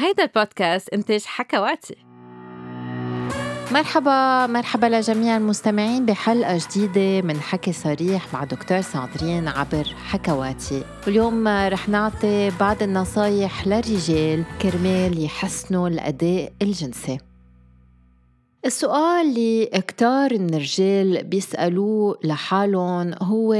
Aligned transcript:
هيدا 0.00 0.22
البودكاست 0.22 0.88
إنتاج 0.88 1.24
حكواتي. 1.24 1.96
مرحبا 3.72 4.46
مرحبا 4.46 4.86
لجميع 4.86 5.36
المستمعين 5.36 6.06
بحلقة 6.06 6.58
جديدة 6.58 7.26
من 7.26 7.40
حكي 7.40 7.72
صريح 7.72 8.34
مع 8.34 8.44
دكتور 8.44 8.80
ساندرين 8.80 9.48
عبر 9.48 9.84
حكواتي. 9.84 10.84
واليوم 11.06 11.48
رح 11.48 11.88
نعطي 11.88 12.50
بعض 12.60 12.82
النصايح 12.82 13.66
للرجال 13.66 14.44
كرمال 14.62 15.24
يحسنوا 15.24 15.88
الأداء 15.88 16.52
الجنسي. 16.62 17.18
السؤال 18.64 19.26
اللي 19.26 19.66
كتار 19.66 20.38
من 20.38 20.54
الرجال 20.54 21.24
بيسألوه 21.24 22.18
لحالهم 22.24 23.14
هو 23.22 23.54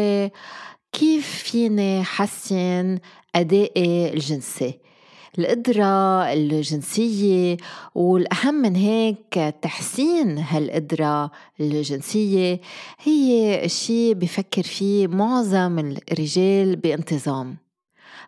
كيف 0.92 1.26
فيني 1.26 2.04
حسن 2.04 2.98
أدائي 3.34 4.14
الجنسي؟ 4.14 4.87
القدرة 5.38 6.32
الجنسية 6.32 7.56
والأهم 7.94 8.54
من 8.54 8.76
هيك 8.76 9.54
تحسين 9.62 10.38
هالقدرة 10.38 11.30
الجنسية 11.60 12.60
هي 13.02 13.62
شيء 13.68 14.14
بفكر 14.14 14.62
فيه 14.62 15.06
معظم 15.06 15.78
الرجال 15.78 16.76
بانتظام. 16.76 17.56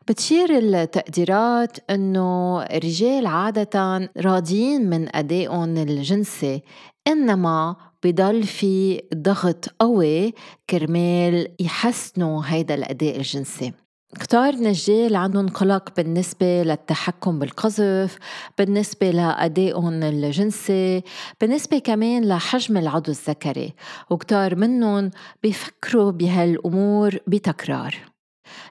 بتشير 0.08 0.58
التقديرات 0.58 1.90
إنه 1.90 2.62
الرجال 2.62 3.26
عادة 3.26 4.10
راضيين 4.16 4.90
من 4.90 5.16
أدائهم 5.16 5.76
الجنسي 5.76 6.62
إنما 7.08 7.76
بضل 8.04 8.42
في 8.42 9.02
ضغط 9.14 9.68
قوي 9.80 10.34
كرمال 10.70 11.48
يحسنوا 11.60 12.42
هيدا 12.46 12.74
الأداء 12.74 13.16
الجنسي. 13.16 13.72
كتار 14.18 14.54
نجال 14.54 15.16
عندهم 15.16 15.48
قلق 15.48 15.88
بالنسبة 15.96 16.62
للتحكم 16.62 17.38
بالقذف 17.38 18.18
بالنسبة 18.58 19.10
لأدائهم 19.10 20.02
الجنسي 20.02 21.02
بالنسبة 21.40 21.78
كمان 21.78 22.28
لحجم 22.28 22.76
العضو 22.76 23.10
الذكري. 23.10 23.74
وكتار 24.10 24.56
منهم 24.56 25.10
بيفكروا 25.42 26.10
بهالأمور 26.10 27.16
بتكرار. 27.26 27.94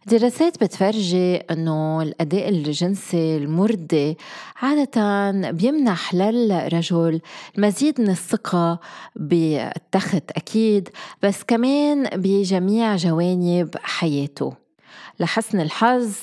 دراسات 0.06 0.64
بتفرجي 0.64 1.36
إنه 1.36 2.02
الأداء 2.02 2.50
الجنسي 2.50 3.38
المرضي 3.38 4.18
عادة 4.62 5.32
بيمنح 5.52 6.14
للرجل 6.14 7.22
مزيد 7.58 8.02
من 8.02 8.10
الثقة 8.10 8.80
بالتخت 9.16 10.32
أكيد 10.32 10.90
بس 11.24 11.44
كمان 11.44 12.04
بجميع 12.04 12.96
جوانب 12.96 13.70
حياته. 13.84 14.69
لحسن 15.20 15.60
الحظ 15.60 16.16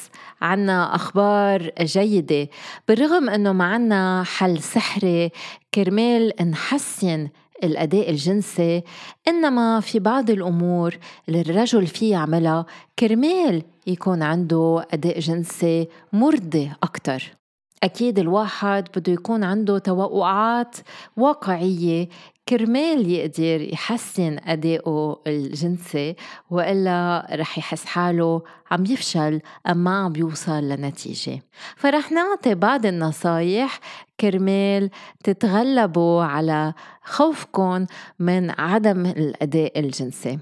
عنا 0.43 0.95
أخبار 0.95 1.71
جيدة. 1.81 2.49
بالرغم 2.89 3.31
أنه 3.31 3.53
ما 3.53 3.65
عنا 3.65 4.23
حل 4.27 4.59
سحري 4.63 5.31
كرمال 5.75 6.33
نحسن 6.51 7.29
الأداء 7.65 8.11
الجنسي 8.11 8.83
إنما 9.29 9.81
في 9.81 9.99
بعض 9.99 10.31
الأمور 10.31 10.99
اللي 11.29 11.41
الرجل 11.41 11.87
فيه 11.87 12.13
يعملها 12.13 12.67
كرمال 12.99 13.63
يكون 13.87 14.23
عنده 14.23 14.87
أداء 14.91 15.19
جنسي 15.19 15.89
مرضي 16.13 16.73
أكتر. 16.83 17.36
أكيد 17.83 18.19
الواحد 18.19 18.89
بده 18.97 19.13
يكون 19.13 19.45
عنده 19.45 19.79
توقعات 19.79 20.77
واقعية. 21.17 22.09
كرمال 22.49 23.11
يقدر 23.11 23.61
يحسن 23.73 24.39
أدائه 24.45 25.23
الجنسي 25.27 26.17
وإلا 26.51 27.27
رح 27.33 27.59
يحس 27.59 27.85
حاله 27.85 28.43
عم 28.71 28.85
يفشل 28.85 29.41
أم 29.67 29.85
ما 29.85 30.05
عم 30.05 30.13
بيوصل 30.13 30.69
لنتيجة. 30.69 31.43
فرح 31.77 32.13
نعطي 32.13 32.55
بعض 32.55 32.87
النصايح 32.87 33.81
كرمال 34.21 34.91
تتغلبوا 35.25 36.23
على 36.23 36.75
خوفكم 37.05 37.87
من 38.19 38.51
عدم 38.51 39.07
الأداء 39.07 39.81
الجنسي. 39.81 40.39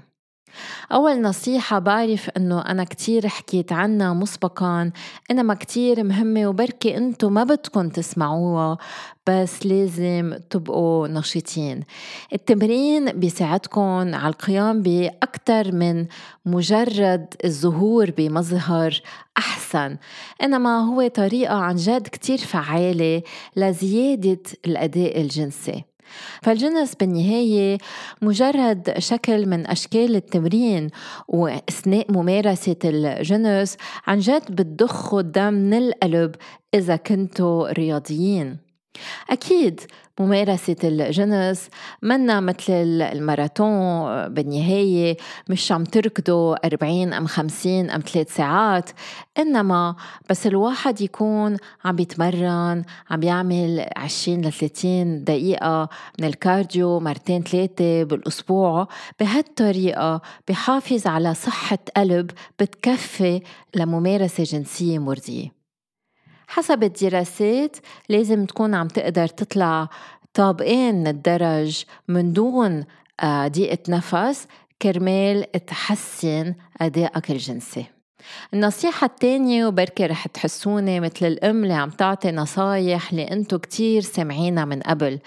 أول 0.91 1.21
نصيحة 1.21 1.79
بعرف 1.79 2.29
إنه 2.37 2.61
أنا 2.61 2.83
كتير 2.83 3.27
حكيت 3.27 3.71
عنها 3.71 4.13
مسبقا 4.13 4.91
إنما 5.31 5.53
كتير 5.53 6.03
مهمة 6.03 6.47
وبركي 6.47 6.97
أنتو 6.97 7.29
ما 7.29 7.43
بدكم 7.43 7.89
تسمعوها 7.89 8.77
بس 9.27 9.65
لازم 9.65 10.37
تبقوا 10.49 11.07
نشيطين. 11.07 11.83
التمرين 12.33 13.11
بيساعدكم 13.11 13.81
على 14.15 14.27
القيام 14.27 14.81
بأكثر 14.81 15.71
من 15.71 16.05
مجرد 16.45 17.33
الظهور 17.45 18.11
بمظهر 18.11 19.01
أحسن. 19.37 19.97
إنما 20.43 20.79
هو 20.79 21.07
طريقة 21.07 21.55
عن 21.55 21.75
جد 21.75 22.07
كتير 22.07 22.37
فعالة 22.37 23.21
لزيادة 23.55 24.41
الأداء 24.65 25.21
الجنسي. 25.21 25.83
فالجنس 26.41 26.95
بالنهاية 26.95 27.77
مجرد 28.21 28.93
شكل 28.97 29.45
من 29.45 29.67
أشكال 29.67 30.15
التمرين 30.15 30.89
وأثناء 31.27 32.11
ممارسة 32.11 32.75
الجنس 32.85 33.77
عن 34.07 34.19
جد 34.19 34.51
بتضخوا 34.51 35.19
الدم 35.19 35.53
من 35.53 35.73
القلب 35.73 36.35
إذا 36.73 36.95
كنتوا 36.95 37.71
رياضيين. 37.71 38.57
أكيد 39.29 39.81
ممارسة 40.19 40.75
الجنس 40.83 41.69
منا 42.01 42.39
مثل 42.39 42.73
الماراثون 43.01 44.27
بالنهاية 44.27 45.17
مش 45.49 45.71
عم 45.71 45.83
تركضوا 45.83 46.65
40 46.67 47.13
أم 47.13 47.27
50 47.27 47.89
أم 47.89 48.01
3 48.01 48.29
ساعات 48.29 48.89
إنما 49.37 49.95
بس 50.29 50.47
الواحد 50.47 51.01
يكون 51.01 51.57
عم 51.85 51.95
بيتمرن 51.95 52.83
عم 53.09 53.19
بيعمل 53.19 53.85
20 53.95 54.41
ل 54.41 54.51
30 54.51 55.23
دقيقة 55.23 55.89
من 56.19 56.27
الكارديو 56.27 56.99
مرتين 56.99 57.43
ثلاثة 57.43 58.03
بالأسبوع. 58.03 58.87
بهالطريقة 59.19 60.21
بحافظ 60.47 61.07
على 61.07 61.33
صحة 61.33 61.77
قلب 61.97 62.31
بتكفي 62.59 63.41
لممارسة 63.75 64.43
جنسية 64.43 64.99
مرضية. 64.99 65.64
حسب 66.47 66.83
الدراسات 66.83 67.77
لازم 68.09 68.45
تكون 68.45 68.75
عم 68.75 68.87
تقدر 68.87 69.27
تطلع 69.27 69.89
طابقين 70.33 70.95
من 70.95 71.07
الدرج 71.07 71.83
من 72.07 72.33
دون 72.33 72.85
آه، 73.19 73.47
ضيقة 73.47 73.77
نفس 73.89 74.47
كرمال 74.81 75.51
تحسن 75.67 76.53
أدائك 76.81 77.31
الجنسي. 77.31 77.85
النصيحة 78.53 79.05
التانية 79.05 79.65
وبركي 79.65 80.05
رح 80.05 80.27
تحسوني 80.27 80.99
مثل 80.99 81.25
الأم 81.25 81.63
اللي 81.63 81.73
عم 81.73 81.89
تعطي 81.89 82.31
نصايح 82.31 83.11
اللي 83.11 83.23
أنتو 83.23 83.59
كتير 83.59 84.01
سمعينها 84.01 84.65
من 84.65 84.79
قبل. 84.81 85.19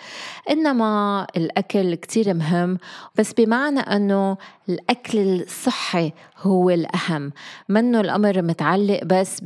إنما 0.51 1.27
الأكل 1.37 1.95
كتير 1.95 2.35
مهم 2.35 2.79
بس 3.15 3.33
بمعنى 3.33 3.81
أنه 3.81 4.37
الأكل 4.69 5.41
الصحي 5.41 6.13
هو 6.39 6.71
الأهم. 6.71 7.33
منه 7.69 8.01
الأمر 8.01 8.43
متعلق 8.43 9.05
بس 9.05 9.41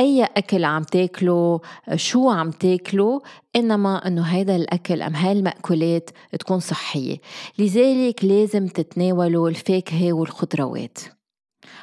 أي 0.00 0.24
أكل 0.24 0.64
عم 0.64 0.82
تاكله 0.82 1.60
شو 1.94 2.30
عم 2.30 2.50
تاكله 2.50 3.22
إنما 3.56 4.06
إنه 4.06 4.22
هيدا 4.22 4.56
الأكل 4.56 5.02
أم 5.02 5.14
هاي 5.14 5.32
المأكولات 5.32 6.10
تكون 6.38 6.60
صحية. 6.60 7.18
لذلك 7.58 8.24
لازم 8.24 8.66
تتناولوا 8.66 9.48
الفاكهة 9.48 10.12
والخضروات. 10.12 10.98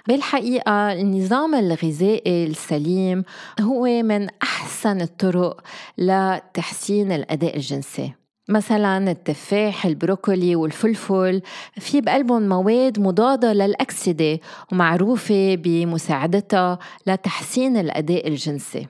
بالحقيقة 0.07 0.93
النظام 0.93 1.55
الغذائي 1.55 2.45
السليم 2.47 3.23
هو 3.61 3.83
من 3.83 4.27
أحسن 4.43 5.01
الطرق 5.01 5.61
لتحسين 5.97 7.11
الأداء 7.11 7.55
الجنسي. 7.55 8.13
مثلا 8.49 9.11
التفاح 9.11 9.85
البروكولي 9.85 10.55
والفلفل 10.55 11.41
في 11.79 12.01
بقلبهم 12.01 12.49
مواد 12.49 12.99
مضادة 12.99 13.53
للأكسدة 13.53 14.39
ومعروفة 14.71 15.55
بمساعدتها 15.55 16.79
لتحسين 17.07 17.77
الأداء 17.77 18.27
الجنسي. 18.27 18.87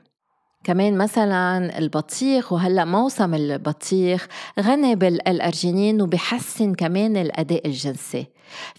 كمان 0.64 0.98
مثلا 0.98 1.78
البطيخ 1.78 2.54
وهلأ 2.54 2.86
موسم 2.86 3.34
البطيخ 3.34 4.28
غني 4.60 4.96
بالارجينين 4.96 6.02
وبحسن 6.02 6.74
كمان 6.74 7.18
الأداء 7.18 7.68
الجنسي. 7.68 8.28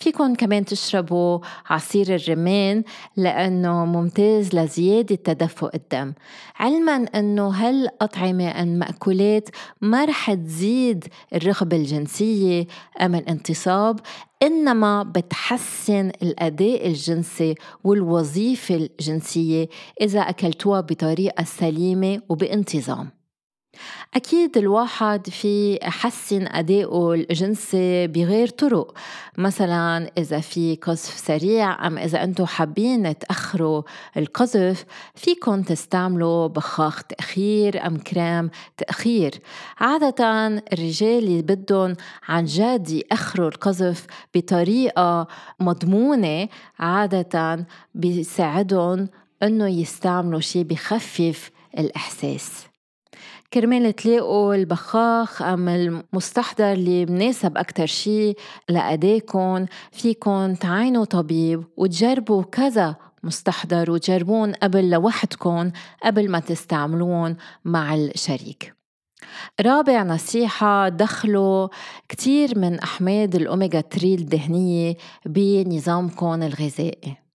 فيكن 0.00 0.34
كمان 0.34 0.64
تشربوا 0.64 1.38
عصير 1.66 2.14
الرمان 2.14 2.82
لأنه 3.16 3.84
ممتاز 3.84 4.54
لزيادة 4.54 5.14
تدفق 5.14 5.70
الدم. 5.74 6.12
علما 6.58 6.96
أنه 7.14 7.48
هالأطعمة 7.48 8.62
المأكولات 8.62 9.48
ما 9.80 10.04
رح 10.04 10.34
تزيد 10.34 11.04
الرغبة 11.34 11.76
الجنسية 11.76 12.66
أم 13.00 13.14
الانتصاب 13.14 14.00
إنما 14.42 15.02
بتحسن 15.02 16.12
الأداء 16.22 16.86
الجنسي 16.86 17.54
والوظيفة 17.84 18.74
الجنسية 18.74 19.68
إذا 20.00 20.20
أكلتوها 20.20 20.80
بطريقة 20.80 21.44
سليمة 21.44 22.20
وبانتظام. 22.28 23.17
أكيد 24.14 24.56
الواحد 24.56 25.30
في 25.30 25.78
يحسن 25.82 26.46
أدائه 26.46 27.12
الجنسي 27.12 28.06
بغير 28.06 28.48
طرق 28.48 28.94
مثلا 29.38 30.10
إذا 30.18 30.40
في 30.40 30.76
قذف 30.82 31.18
سريع 31.26 31.86
أم 31.86 31.98
إذا 31.98 32.24
أنتم 32.24 32.46
حابين 32.46 33.18
تأخروا 33.18 33.82
القذف 34.16 34.84
فيكن 35.14 35.64
تستعملوا 35.64 36.46
بخاخ 36.46 37.02
تأخير 37.02 37.86
أم 37.86 37.96
كريم 37.96 38.50
تأخير. 38.76 39.34
عادة 39.78 40.46
الرجال 40.72 41.18
اللي 41.18 41.42
بدهم 41.42 41.96
عن 42.28 42.44
جد 42.44 42.90
يأخروا 42.90 43.48
القذف 43.48 44.06
بطريقة 44.34 45.28
مضمونة 45.60 46.48
عادة 46.78 47.66
بيساعدهم 47.94 49.08
إنه 49.42 49.68
يستعملوا 49.68 50.40
شيء 50.40 50.62
بخفف 50.62 51.50
الإحساس. 51.78 52.67
كرمال 53.52 53.92
تلاقوا 53.92 54.54
البخاخ 54.54 55.42
أم 55.42 55.68
المستحضر 55.68 56.72
اللي 56.72 57.06
مناسب 57.06 57.58
أكتر 57.58 57.86
شي 57.86 58.34
لأداكن 58.68 59.66
فيكن 59.92 60.56
تعينوا 60.60 61.04
طبيب 61.04 61.64
وتجربوا 61.76 62.42
كذا 62.42 62.96
مستحضر 63.22 63.90
وتجربون 63.90 64.52
قبل 64.52 64.90
لوحدكن 64.90 65.72
قبل 66.04 66.30
ما 66.30 66.38
تستعملون 66.38 67.36
مع 67.64 67.94
الشريك. 67.94 68.74
رابع 69.60 70.02
نصيحة 70.02 70.88
دخلوا 70.88 71.68
كتير 72.08 72.58
من 72.58 72.78
أحماض 72.78 73.34
الأوميغا 73.34 73.80
3 73.80 74.14
الدهنية 74.14 74.96
بنظامكم 75.26 76.42
الغذائي. 76.42 77.27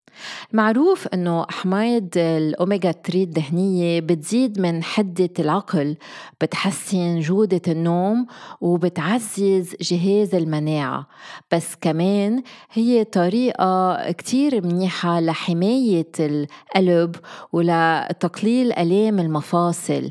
معروف 0.52 1.08
إنه 1.08 1.46
احماض 1.50 2.08
الاوميجا 2.16 2.92
3 2.92 3.22
الدهنية 3.22 4.00
بتزيد 4.00 4.60
من 4.60 4.82
حدة 4.82 5.30
العقل 5.38 5.96
بتحسن 6.40 7.20
جودة 7.20 7.60
النوم 7.68 8.26
وبتعزز 8.60 9.74
جهاز 9.80 10.34
المناعة. 10.34 11.06
بس 11.52 11.74
كمان 11.80 12.42
هي 12.72 13.04
طريقة 13.04 14.10
كتير 14.10 14.66
منيحة 14.66 15.20
لحماية 15.20 16.12
القلب 16.20 17.16
ولتقليل 17.52 18.72
آلام 18.72 19.20
المفاصل. 19.20 20.08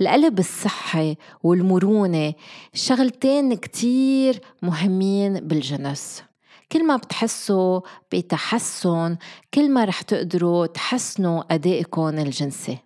القلب 0.00 0.38
الصحي 0.38 1.16
والمرونة 1.42 2.32
شغلتين 2.74 3.54
كتير 3.54 4.40
مهمين 4.62 5.34
بالجنس. 5.34 6.22
كل 6.72 6.86
ما 6.86 6.96
بتحسوا 6.96 7.80
بتحسن 8.12 9.16
كل 9.54 9.70
ما 9.70 9.84
رح 9.84 10.02
تقدروا 10.02 10.66
تحسنوا 10.66 11.54
أدائكم 11.54 12.08
الجنسي. 12.08 12.78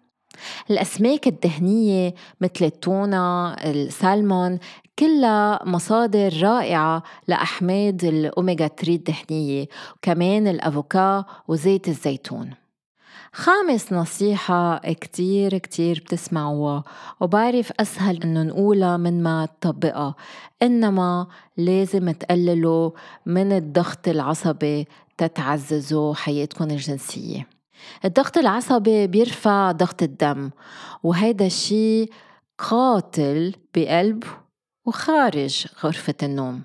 الأسماك 0.70 1.26
الدهنية 1.26 2.14
مثل 2.40 2.64
التونة 2.64 3.54
السالمون 3.54 4.58
كلها 4.98 5.60
مصادر 5.64 6.42
رائعة 6.42 7.02
لأحماض 7.28 8.04
الأوميغا 8.04 8.66
3 8.66 8.88
الدهنية 8.94 9.66
وكمان 9.96 10.48
الأفوكا 10.48 11.25
وزيت 11.48 11.88
الزيتون. 11.88 12.50
خامس 13.32 13.92
نصيحة 13.92 14.78
كتير 14.78 15.58
كتير 15.58 16.02
بتسمعوها 16.06 16.84
وبعرف 17.20 17.72
أسهل 17.80 18.22
إنه 18.22 18.42
نقولها 18.42 18.96
من 18.96 19.22
ما 19.22 19.48
تطبقها. 19.60 20.14
إنما 20.62 21.26
لازم 21.56 22.10
تقللوا 22.10 22.90
من 23.26 23.52
الضغط 23.52 24.08
العصبي 24.08 24.86
تتعززوا 25.19 26.14
حياتكم 26.14 26.64
الجنسية. 26.64 27.46
الضغط 28.04 28.38
العصبي 28.38 29.06
بيرفع 29.06 29.72
ضغط 29.72 30.02
الدم 30.02 30.50
وهيدا 31.02 31.46
الشي 31.46 32.06
قاتل 32.58 33.54
بقلب 33.75 34.25
وخارج 34.86 35.66
غرفة 35.84 36.14
النوم. 36.22 36.62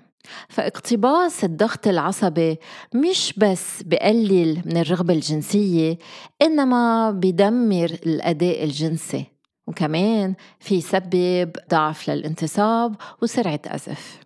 فاقتباس 0.48 1.44
الضغط 1.44 1.86
العصبي 1.86 2.58
مش 2.94 3.34
بس 3.36 3.82
بقلل 3.82 4.62
من 4.64 4.76
الرغبة 4.76 5.14
الجنسية 5.14 5.98
إنما 6.42 7.10
بدمر 7.10 7.98
الأداء 8.06 8.64
الجنسي. 8.64 9.24
وكمان 9.66 10.34
في 10.60 10.80
سبب 10.80 11.52
ضعف 11.70 12.10
للانتصاب 12.10 12.94
وسرعة 13.22 13.60
أزف 13.66 14.20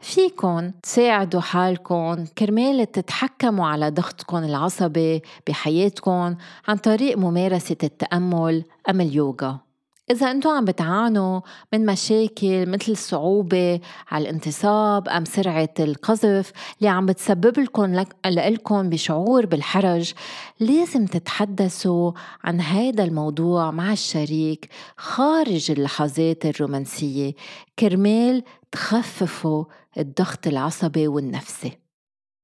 فيكن 0.00 0.72
تساعدوا 0.82 1.40
حالكم 1.40 2.24
كرمال 2.38 2.92
تتحكموا 2.92 3.66
على 3.66 3.90
ضغطكم 3.90 4.36
العصبي 4.36 5.22
بحياتكم 5.46 6.36
عن 6.68 6.76
طريق 6.76 7.18
ممارسة 7.18 7.76
التأمل 7.82 8.64
أم 8.90 9.00
اليوغا. 9.00 9.67
إذا 10.10 10.30
أنتم 10.30 10.50
عم 10.50 10.64
بتعانوا 10.64 11.40
من 11.72 11.86
مشاكل 11.86 12.70
مثل 12.70 12.92
الصعوبة 12.92 13.80
على 14.10 14.22
الانتصاب 14.22 15.08
أم 15.08 15.24
سرعة 15.24 15.74
القذف 15.80 16.52
اللي 16.78 16.88
عم 16.88 17.06
بتسبب 17.06 17.58
لكم 17.58 18.04
لكم 18.26 18.90
بشعور 18.90 19.46
بالحرج 19.46 20.12
لازم 20.60 21.06
تتحدثوا 21.06 22.12
عن 22.44 22.60
هذا 22.60 23.04
الموضوع 23.04 23.70
مع 23.70 23.92
الشريك 23.92 24.68
خارج 24.96 25.70
اللحظات 25.70 26.46
الرومانسية. 26.46 27.34
كرمال 27.78 28.42
تخففوا 28.72 29.64
الضغط 29.98 30.46
العصبي 30.46 31.08
والنفسي. 31.08 31.78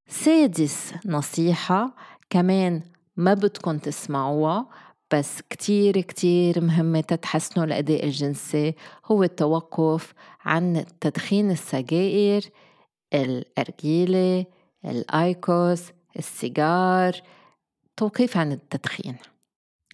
سادس 0.09 0.93
نصيحة 1.07 1.97
كمان 2.31 2.83
ما 3.17 3.35
بدكم 3.35 3.79
تسمعوها 3.79 4.67
بس 5.15 5.43
كتير 5.51 6.01
كتير 6.01 6.61
مهمة 6.61 7.01
تتحسنوا 7.01 7.67
الأداء 7.67 8.05
الجنسي 8.05 8.75
هو 9.07 9.23
التوقف 9.23 10.15
عن 10.45 10.85
تدخين 11.01 11.51
السجائر 11.51 12.43
الأرجيلة 13.15 14.47
الآيكوس 14.85 15.83
السيجار 16.19 17.13
توقيف 17.97 18.37
عن 18.37 18.53
التدخين. 18.53 19.17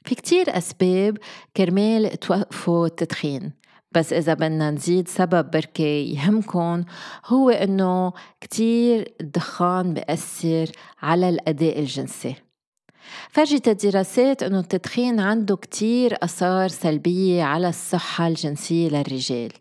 في 0.05 0.15
كتير 0.15 0.59
أسباب 0.59 1.19
كرمال 1.57 2.21
توقفوا 2.21 2.87
التدخين 2.87 3.53
بس 3.93 4.13
إذا 4.13 4.35
بدنا 4.35 4.71
نزيد 4.71 5.09
سبب 5.09 5.51
بركي 5.51 6.15
يهمكن 6.15 6.85
هو 7.27 7.51
إنه 7.51 8.13
كتير 8.41 9.15
الدخان 9.21 9.95
بأثر 9.95 10.71
على 11.03 11.29
الأداء 11.29 11.79
الجنسي. 11.79 12.50
فرجت 13.31 13.69
الدراسات 13.69 14.43
أنه 14.43 14.61
التدخين 14.61 15.21
عنده 15.21 15.57
كتير 15.57 16.17
أثار 16.23 16.69
سلبية 16.69 17.43
على 17.43 17.69
الصحة 17.69 18.27
الجنسية 18.27 18.89
للرجال. 18.89 19.53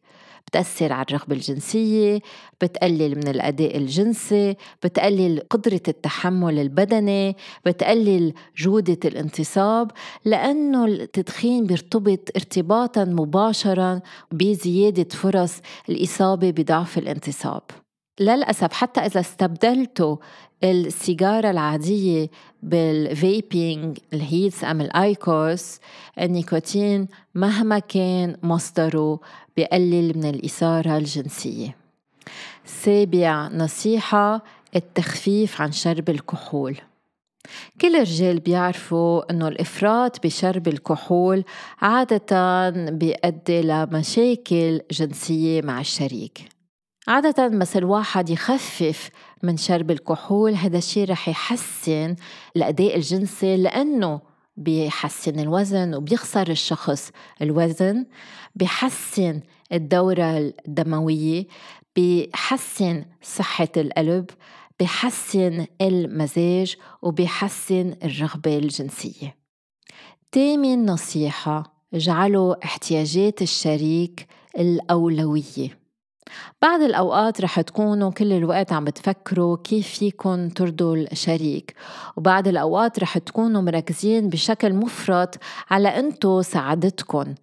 بتأثر 0.50 0.94
على 0.94 1.06
الرغبة 1.10 1.36
الجنسية 1.36 2.20
بتقلل 2.62 3.16
من 3.16 3.28
الأداء 3.28 3.78
الجنسي 3.78 4.56
بتقلل 4.84 5.42
قدرة 5.50 5.82
التحمل 5.88 6.60
البدني 6.60 7.36
بتقلل 7.66 8.34
جودة 8.58 9.00
الانتصاب 9.06 9.92
لأنه 10.26 10.86
التدخين 10.86 11.66
بيرتبط 11.66 12.30
ارتباطا 12.36 13.04
مباشرا 13.06 14.02
بزيادة 14.32 15.10
فرص 15.10 15.62
الإصابة 15.90 16.52
بضعف 16.52 16.98
الانتصاب. 16.98 17.62
للأسف 18.20 18.74
حتى 18.74 19.00
إذا 19.00 19.20
استبدلتوا 19.20 20.16
السيجارة 20.64 21.52
العادية 21.52 22.30
بال 22.64 22.97
vaping 22.97 23.98
ال 24.14 24.22
Heets 24.22 24.64
أم 24.64 24.82
ال 24.82 25.01
IQOS 25.01 25.80
النيكوتين 26.20 27.08
مهما 27.36 27.80
كان 27.80 28.38
مصدره 28.44 29.20
بقلل 29.58 30.18
من 30.18 30.26
الإثارة 30.26 30.98
الجنسية. 30.98 31.76
سابع 32.66 33.48
نصيحة 33.48 34.44
التخفيف 34.76 35.62
عن 35.62 35.72
شرب 35.72 36.10
الكحول. 36.10 36.78
كل 37.82 37.96
الرجال 37.96 38.40
بيعرفوا 38.40 39.32
إنه 39.32 39.48
الإفراط 39.48 40.26
بشرب 40.26 40.68
الكحول 40.68 41.44
عادة 41.82 42.70
بيؤدي 42.70 43.62
لمشاكل 43.62 44.82
جنسية 44.92 45.62
مع 45.62 45.80
الشريك. 45.80 46.59
عادة 47.10 47.48
بس 47.48 47.78
الواحد 47.78 48.30
يخفف 48.30 49.10
من 49.44 49.58
شرب 49.58 49.92
الكحول 49.92 50.56
هذا 50.56 50.78
الشيء 50.78 51.10
رح 51.10 51.30
يحسن 51.30 52.16
الأداء 52.56 52.96
الجنسي 52.96 53.58
لأنه 53.58 54.22
بيحسن 54.58 55.40
الوزن 55.40 55.96
وبيخسر 55.96 56.50
الشخص 56.50 57.12
الوزن 57.42 58.06
بيحسن 58.56 59.42
الدورة 59.74 60.54
الدموية 60.68 61.48
بيحسن 61.96 63.06
صحة 63.22 63.70
القلب 63.78 64.30
بيحسن 64.80 65.66
المزاج 65.82 66.76
وبيحسن 67.02 67.96
الرغبة 68.04 68.58
الجنسية. 68.58 69.36
تامن 70.32 70.86
نصيحة 70.86 71.84
اجعلوا 71.94 72.66
احتياجات 72.66 73.42
الشريك 73.42 74.28
الأولوية. 74.60 75.79
بعض 76.62 76.82
الأوقات 76.82 77.42
رح 77.42 77.62
تكونوا 77.62 78.12
كل 78.12 78.34
الوقت 78.34 78.74
عم 78.74 78.86
بتفكروا 78.86 79.58
كيف 79.64 79.88
فيكن 79.88 80.52
ترضوا 80.56 80.96
الشريك 80.96 81.74
وبعض 82.18 82.48
الأوقات 82.48 83.00
رح 83.00 83.18
تكونوا 83.18 83.62
مركزين 83.62 84.30
بشكل 84.30 84.74
مفرط 84.74 85.36
على 85.70 85.88
أنتو 85.88 86.42
سعادتكن 86.42 87.36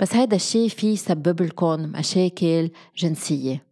بس 0.00 0.14
هذا 0.14 0.36
الشيء 0.36 0.68
فيه 0.68 0.92
يسبب 0.92 1.42
لكم 1.42 1.80
مشاكل 1.80 2.70
جنسية. 2.96 3.62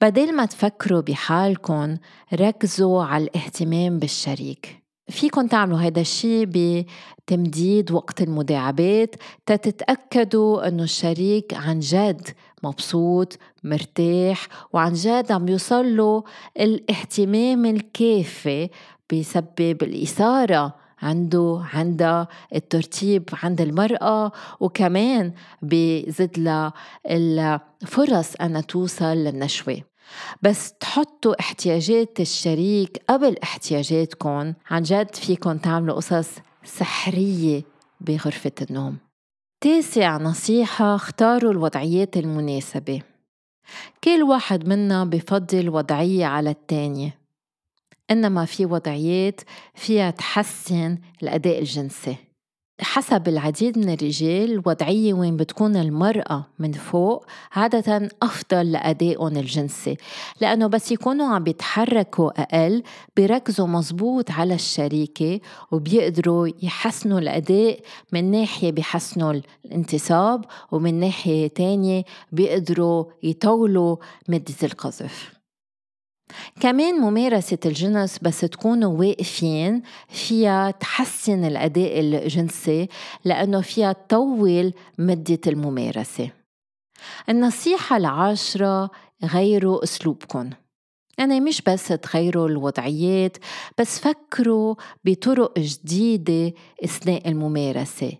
بدل 0.00 0.36
ما 0.36 0.46
تفكروا 0.46 1.00
بحالكم 1.00 1.96
ركزوا 2.34 3.04
على 3.04 3.24
الاهتمام 3.24 3.98
بالشريك. 3.98 4.82
فيكن 5.08 5.48
تعملوا 5.48 5.78
هذا 5.78 6.00
الشيء 6.00 6.46
بتمديد 6.48 7.90
وقت 7.90 8.22
المداعبات 8.22 9.14
تتأكدوا 9.46 10.68
أنه 10.68 10.82
الشريك 10.82 11.54
عن 11.54 11.80
جد 11.80 12.28
مبسوط 12.62 13.38
مرتاح 13.66 14.48
وعن 14.72 14.92
جد 14.92 15.32
عم 15.32 15.48
يوصل 15.48 15.96
له 15.96 16.24
الاهتمام 16.60 17.66
الكافي 17.66 18.70
بيسبب 19.10 19.82
الإثارة 19.82 20.74
عنده 21.02 21.62
عندها 21.74 22.28
الترتيب 22.54 23.28
عند 23.42 23.60
المرأة 23.60 24.32
وكمان 24.60 25.32
بزد 25.62 26.38
لها 26.38 26.72
الفرص 27.10 28.34
أنها 28.40 28.60
توصل 28.60 29.04
للنشوة. 29.04 29.82
بس 30.42 30.72
تحطوا 30.72 31.40
احتياجات 31.40 32.20
الشريك 32.20 33.02
قبل 33.08 33.36
احتياجاتكم. 33.42 34.52
عن 34.70 34.82
جد 34.82 35.14
فيكم 35.14 35.56
تعملوا 35.56 35.94
قصص 35.94 36.28
سحرية 36.64 37.62
بغرفة 38.00 38.52
النوم. 38.70 38.96
تاسع 39.60 40.16
نصيحة 40.16 40.94
اختاروا 40.94 41.52
الوضعيات 41.52 42.16
المناسبة. 42.16 43.02
كل 44.04 44.22
واحد 44.22 44.68
منا 44.68 45.04
بفضل 45.04 45.68
وضعية 45.68 46.26
على 46.26 46.50
التانية 46.50 47.18
إنما 48.10 48.44
في 48.44 48.66
وضعيات 48.66 49.40
فيها 49.74 50.10
تحسن 50.10 50.98
الأداء 51.22 51.58
الجنسي. 51.58 52.16
حسب 52.80 53.28
العديد 53.28 53.78
من 53.78 53.92
الرجال 53.92 54.52
الوضعية 54.52 55.14
وين 55.14 55.36
بتكون 55.36 55.76
المرأة 55.76 56.44
من 56.58 56.72
فوق 56.72 57.26
عادة 57.52 58.08
أفضل 58.22 58.72
لأدائهم 58.72 59.36
الجنسي 59.36 59.96
لأنه 60.40 60.66
بس 60.66 60.92
يكونوا 60.92 61.26
عم 61.26 61.44
بيتحركوا 61.44 62.42
أقل 62.42 62.82
بيركزوا 63.16 63.66
مزبوط 63.66 64.30
على 64.30 64.54
الشريكة 64.54 65.40
وبيقدروا 65.70 66.48
يحسنوا 66.62 67.18
الأداء 67.18 67.80
من 68.12 68.30
ناحية 68.30 68.72
بيحسنوا 68.72 69.40
الانتصاب 69.64 70.44
ومن 70.72 71.00
ناحية 71.00 71.46
تانية 71.46 72.04
بيقدروا 72.32 73.04
يطولوا 73.22 73.96
مدة 74.28 74.54
القذف. 74.62 75.35
كمان 76.60 76.94
ممارسة 76.94 77.58
الجنس 77.66 78.18
بس 78.18 78.40
تكونوا 78.40 78.98
واقفين 78.98 79.82
فيها 80.08 80.70
تحسن 80.70 81.44
الأداء 81.44 82.00
الجنسي 82.00 82.88
لأنه 83.24 83.60
فيها 83.60 83.92
تطول 83.92 84.72
مدة 84.98 85.40
الممارسة. 85.46 86.30
النصيحة 87.28 87.96
العاشرة 87.96 88.90
غيروا 89.24 89.84
أسلوبكم. 89.84 90.50
يعني 91.18 91.40
مش 91.40 91.62
بس 91.62 91.88
تغيروا 91.88 92.48
الوضعيات 92.48 93.36
بس 93.78 93.98
فكروا 93.98 94.74
بطرق 95.04 95.58
جديدة 95.58 96.52
أثناء 96.84 97.28
الممارسة. 97.28 98.12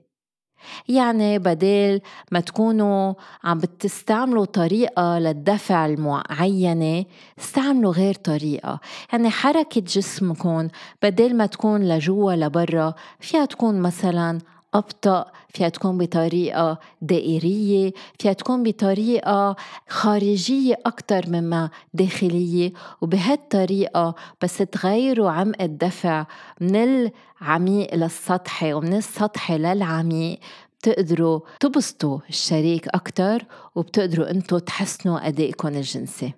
يعني 0.89 1.39
بدل 1.39 2.01
ما 2.33 2.41
تكونوا 2.41 3.15
عم 3.45 3.59
بتستعملوا 3.59 4.45
طريقة 4.45 5.19
للدفع 5.19 5.87
المعينة 5.87 7.05
استعملوا 7.39 7.93
غير 7.93 8.15
طريقة. 8.15 8.81
يعني 9.13 9.31
حركة 9.31 9.81
جسمكم 9.81 10.69
بدل 11.03 11.37
ما 11.37 11.47
تكون 11.47 11.89
لجوا 11.89 12.33
لبرا 12.33 12.95
فيها 13.21 13.45
تكون 13.45 13.81
مثلا 13.81 14.39
أبطأ 14.79 15.33
فيها 15.49 15.69
تكون 15.69 15.99
بطريقة 15.99 16.79
دائرية 17.03 17.93
فيها 18.19 18.33
تكون 18.33 18.63
بطريقة 18.63 19.57
خارجية 19.89 20.79
أكتر 20.87 21.25
مما 21.29 21.71
داخلية. 21.95 22.73
وبهالطريقة 23.01 24.15
بس 24.43 24.57
تغيروا 24.57 25.31
عمق 25.31 25.63
الدفع 25.63 26.27
من 26.61 26.77
العميق 26.77 27.95
للسطحي 27.95 28.73
ومن 28.73 28.97
السطحي 28.97 29.59
للعميق. 29.59 30.39
بتقدروا 30.79 31.41
تبسطوا 31.61 32.19
الشريك 32.29 32.89
أكتر 32.89 33.45
وبتقدروا 33.75 34.31
أنتوا 34.31 34.59
تحسنوا 34.59 35.29
أدائكم 35.29 35.69
الجنسي. 35.69 36.33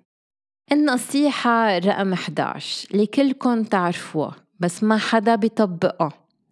النصيحة 0.71 1.77
رقم 1.77 2.13
11 2.13 2.87
اللي 2.91 3.05
كلكم 3.05 3.63
تعرفوها 3.63 4.35
بس 4.59 4.83
ما 4.83 4.97
حدا 4.97 5.35
بيطبقها 5.35 6.09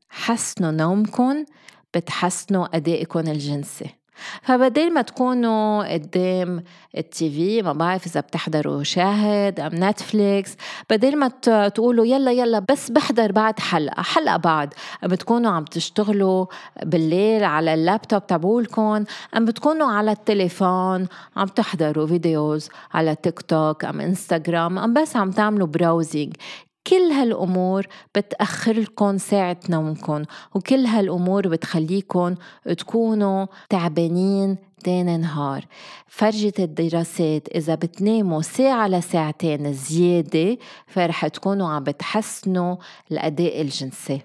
حسنوا 0.10 0.72
نومكم 0.72 1.46
بتحسنوا 1.96 2.75
أدائكم 2.75 3.20
الجنسي 3.20 3.89
فبدل 4.41 4.94
ما 4.94 5.01
تكونوا 5.01 5.94
قدام 5.94 6.63
التي 6.98 7.29
في 7.29 7.62
ما 7.62 7.74
بعرف 7.74 8.06
إذا 8.06 8.20
بتحضروا 8.20 8.84
شاهد 8.84 9.60
أم 9.60 9.72
نتفليكس 9.74 10.56
بدل 10.89 11.17
ما 11.17 11.27
تقولوا 11.67 12.06
يلا 12.06 12.32
يلا 12.32 12.60
بس 12.60 12.91
بحضر 12.91 13.32
بعد 13.32 13.60
حلقة 13.60 14.01
حلقة 14.01 14.38
بعد. 14.38 14.74
أم 15.03 15.10
بتكونوا 15.10 15.51
عم 15.51 15.65
تشتغلوا 15.65 16.46
بالليل 16.84 17.44
على 17.44 17.74
اللابتوب 17.74 18.27
تبعولكم 18.27 19.03
أم 19.38 19.46
بتكونوا 19.46 19.91
على 19.91 20.12
التليفون 20.12 21.08
عم 21.38 21.48
تحضروا 21.48 22.08
videos 22.08 22.70
على 22.94 23.15
تيك 23.15 23.41
توك 23.41 23.86
أم 23.86 24.01
إنستغرام 24.01 24.79
أم 24.79 24.94
بس 24.94 25.15
عم 25.15 25.32
تعملوا 25.32 25.67
browsing 25.67 26.34
كل 26.88 27.12
هالأمور 27.12 27.88
بتأخر 28.15 28.79
لكم 28.79 29.17
ساعة 29.17 29.58
نومكم 29.70 30.24
وكل 30.56 30.86
هالأمور 30.86 31.48
بتخليكم 31.48 32.36
تكونوا 32.77 33.46
تعبانين 33.70 34.58
تاني 34.84 35.17
نهار. 35.17 35.65
فرجت 36.08 36.60
الدراسات 36.60 37.48
إذا 37.56 37.75
بتناموا 37.75 38.41
ساعة 38.41 38.88
لساعتين 38.88 39.74
زيادة 39.74 40.58
فرح 40.88 41.27
تكونوا 41.27 41.70
عم 41.70 41.84
بتحسنوا 41.84 42.75
الأداء 43.12 43.62
الجنسي. 43.62 44.22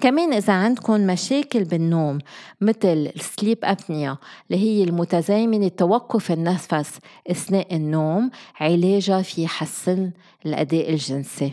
كمان 0.00 0.32
إذا 0.32 0.52
عندكم 0.52 1.06
مشاكل 1.06 1.64
بالنوم 1.64 2.18
مثل 2.60 3.12
السليب 3.16 3.58
أبنيا 3.64 4.16
اللي 4.50 4.62
هي 4.62 4.84
المتزايمنة 4.84 5.68
توقف 5.68 6.32
النفس 6.32 6.98
أثناء 7.30 7.76
النوم 7.76 8.30
علاجها 8.60 9.22
في 9.22 9.48
حسن 9.48 10.10
الأداء 10.46 10.90
الجنسي. 10.90 11.52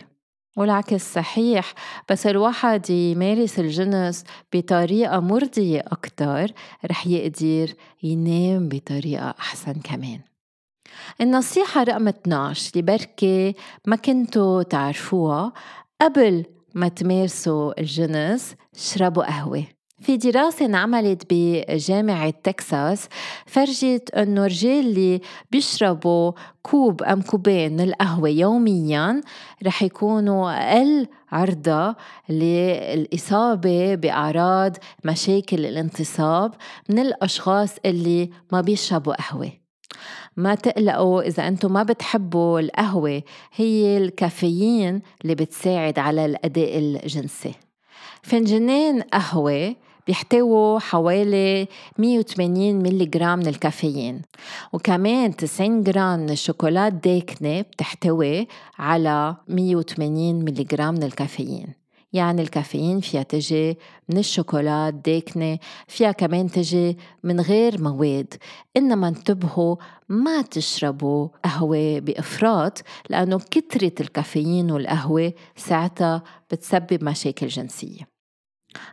والعكس 0.57 1.13
صحيح. 1.13 1.73
بس 2.09 2.27
الواحد 2.27 2.89
يمارس 2.89 3.59
الجنس 3.59 4.23
بطريقة 4.53 5.19
مرضية 5.19 5.83
أكتر 5.87 6.51
رح 6.85 7.07
يقدر 7.07 7.73
ينام 8.03 8.69
بطريقة 8.69 9.35
أحسن 9.39 9.73
كمان. 9.73 10.19
النصيحة 11.21 11.83
رقم 11.83 12.07
12 12.07 12.71
اللي 12.71 12.81
بركي 12.81 13.55
ما 13.85 13.95
كنتوا 13.95 14.63
تعرفوها 14.63 15.53
قبل 16.01 16.45
ما 16.73 16.87
تمارسوا 16.87 17.79
الجنس 17.81 18.55
اشربوا 18.75 19.23
قهوة. 19.23 19.76
في 20.01 20.17
دراسة 20.17 20.65
انعملت 20.65 21.23
بجامعة 21.29 22.29
تكساس 22.29 23.07
فرجت 23.45 24.09
أنه 24.09 24.41
الرجال 24.41 24.79
اللي 24.79 25.21
بيشربوا 25.51 26.31
كوب 26.61 27.03
أم 27.03 27.21
كوبين 27.21 27.73
من 27.73 27.81
القهوة 27.81 28.29
يوميا 28.29 29.21
رح 29.65 29.83
يكونوا 29.83 30.51
أقل 30.51 31.07
عرضة 31.31 31.95
للإصابة 32.29 33.95
بأعراض 33.95 34.77
مشاكل 35.03 35.65
الانتصاب 35.65 36.53
من 36.89 36.99
الأشخاص 36.99 37.75
اللي 37.85 38.29
ما 38.51 38.61
بيشربوا 38.61 39.13
قهوة. 39.13 39.51
ما 40.37 40.55
تقلقوا 40.55 41.21
إذا 41.21 41.47
أنتم 41.47 41.73
ما 41.73 41.83
بتحبوا 41.83 42.59
القهوة 42.59 43.23
هي 43.55 43.97
الكافيين 43.97 45.01
اللي 45.21 45.35
بتساعد 45.35 45.99
على 45.99 46.25
الأداء 46.25 46.77
الجنسي. 46.77 47.53
فنجانين 48.21 49.01
قهوة 49.01 49.75
بيحتووا 50.07 50.79
حوالي 50.79 51.67
180 51.97 52.75
ملي 52.75 53.05
جرام 53.05 53.39
من 53.39 53.47
الكافيين. 53.47 54.21
وكمان 54.73 55.35
90 55.35 55.83
جرام 55.83 56.19
من 56.19 56.29
الشوكولات 56.29 56.93
داكنة 56.93 57.61
بتحتوي 57.61 58.47
على 58.79 59.35
180 59.47 60.35
ملي 60.45 60.63
جرام 60.63 60.93
من 60.93 61.03
الكافيين. 61.03 61.67
يعني 62.13 62.41
الكافيين 62.41 62.99
فيها 62.99 63.23
تجي 63.23 63.77
من 64.09 64.17
الشوكولات 64.17 64.93
داكنة 64.93 65.59
فيها 65.87 66.11
كمان 66.11 66.51
تجي 66.51 66.97
من 67.23 67.41
غير 67.41 67.81
مواد. 67.81 68.33
إنما 68.77 69.07
انتبهوا 69.07 69.75
ما 70.09 70.41
تشربوا 70.41 71.27
قهوة 71.43 71.99
بإفراط 71.99 72.81
لأنه 73.09 73.39
كترة 73.51 73.91
الكافيين 74.01 74.71
والقهوة 74.71 75.33
ساعتها 75.55 76.23
بتسبب 76.51 77.03
مشاكل 77.03 77.47
جنسية. 77.47 78.16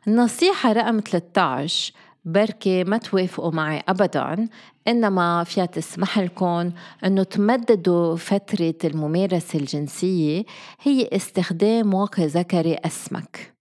النصيحة 0.09 0.73
رقم 0.73 1.00
13 1.00 1.93
بركي 2.25 2.85
ما 2.85 2.99
توافقوا 2.99 3.50
معي 3.50 3.83
أبدا 3.88 4.49
إنما 4.88 5.45
فيها 5.45 5.67
تسمح 5.67 6.19
لكم 6.19 6.71
أنه 7.05 7.23
تمددوا 7.23 8.17
فترة 8.17 8.75
الممارسة 8.85 9.59
الجنسية 9.59 10.45
هي 10.81 11.09
استخدام 11.12 11.95
واقي 11.95 12.26
ذكري 12.26 12.75
أسمك. 12.75 13.55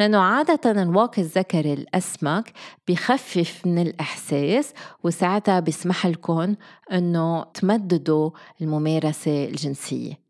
لأنه 0.00 0.18
عادة 0.18 0.82
الواقي 0.82 1.22
الذكري 1.22 1.72
الأسمك 1.72 2.52
بخفف 2.88 3.66
من 3.66 3.78
الإحساس 3.78 4.72
وساعتها 5.04 5.60
بيسمح 5.60 6.06
لكم 6.06 6.54
إنه 6.92 7.44
تمددوا 7.44 8.30
الممارسة 8.60 9.44
الجنسية. 9.44 10.21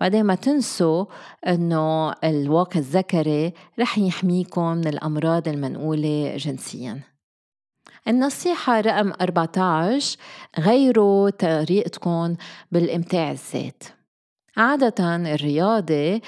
بعدين 0.00 0.24
ما 0.24 0.34
تنسوا 0.34 1.04
إنه 1.46 2.12
الواقي 2.12 2.78
الذكري 2.78 3.52
رح 3.80 3.98
يحميكم 3.98 4.68
من 4.68 4.88
الأمراض 4.88 5.48
المنقولة 5.48 6.36
جنسيا. 6.36 7.00
النصيحة 8.08 8.80
رقم 8.80 9.12
14 9.20 10.16
غيروا 10.58 11.30
طريقتكم 11.30 12.36
بالإمتاع 12.72 13.30
الذات. 13.30 13.82
عادة 14.56 15.16
الرياضي 15.16 16.14
آه، 16.14 16.20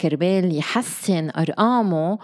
كرمال 0.00 0.56
يحسن 0.56 1.30
أرقامه 1.30 2.18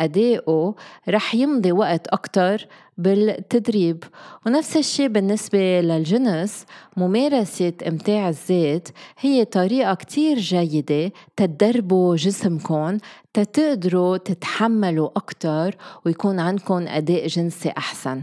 أدائه 0.00 0.74
رح 1.08 1.34
يمضي 1.34 1.72
وقت 1.72 2.08
أكتر 2.08 2.66
بالتدريب. 2.98 4.04
ونفس 4.46 4.76
الشيء 4.76 5.08
بالنسبة 5.08 5.80
للجنس 5.80 6.64
ممارسة 6.96 7.72
إمتاع 7.88 8.28
الذات 8.28 8.88
هي 9.18 9.44
طريقة 9.44 9.94
كتير 9.94 10.38
جيدة 10.38 11.12
تدربوا 11.36 12.16
جسمكم 12.16 12.98
تتقدروا 13.32 14.16
تتحملوا 14.16 15.10
أكتر 15.16 15.76
ويكون 16.06 16.40
عندكم 16.40 16.86
أداء 16.88 17.26
جنسي 17.26 17.72
أحسن. 17.78 18.22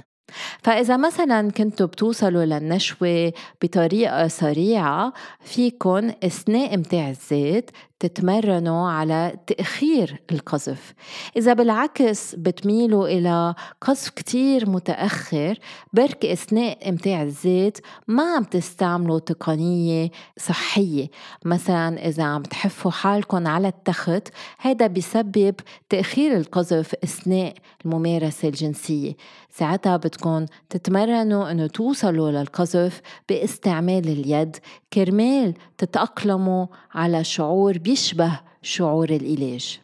فإذا 0.63 0.97
مثلا 0.97 1.51
كنتوا 1.51 1.87
بتوصلوا 1.87 2.45
للنشوة 2.45 3.33
بطريقة 3.63 4.27
سريعة 4.27 5.13
فيكن 5.39 6.13
أثناء 6.23 6.75
إمتاع 6.75 7.09
الذات 7.09 7.69
تتمرنوا 8.01 8.89
على 8.89 9.35
تأخير 9.47 10.21
القذف. 10.31 10.93
إذا 11.37 11.53
بالعكس 11.53 12.35
بتميلوا 12.35 13.07
إلى 13.07 13.55
قذف 13.81 14.09
كتير 14.09 14.69
متأخر 14.69 15.57
برك 15.93 16.25
أثناء 16.25 16.89
إمتاع 16.89 17.21
الذات 17.21 17.77
ما 18.07 18.35
عم 18.35 18.43
تستعملوا 18.43 19.19
تقنية 19.19 20.09
صحية. 20.37 21.07
مثلا 21.45 22.07
إذا 22.07 22.23
عم 22.23 22.43
تحفوا 22.43 22.91
حالكم 22.91 23.47
على 23.47 23.67
التخت 23.67 24.27
هذا 24.59 24.87
بيسبب 24.87 25.55
تأخير 25.89 26.37
القذف 26.37 26.95
أثناء 27.03 27.53
الممارسة 27.85 28.47
الجنسية. 28.47 29.13
ساعتها 29.49 29.97
بدكم 29.97 30.45
تتمرنوا 30.69 31.51
أنه 31.51 31.67
توصلوا 31.67 32.31
للقذف 32.31 33.01
باستعمال 33.29 34.07
اليد 34.07 34.57
كرمال 34.93 35.53
تتأقلموا 35.77 36.67
على 36.91 37.23
شعور 37.23 37.77
بيشبه 37.77 38.39
شعور 38.61 39.09
العلاج 39.09 39.79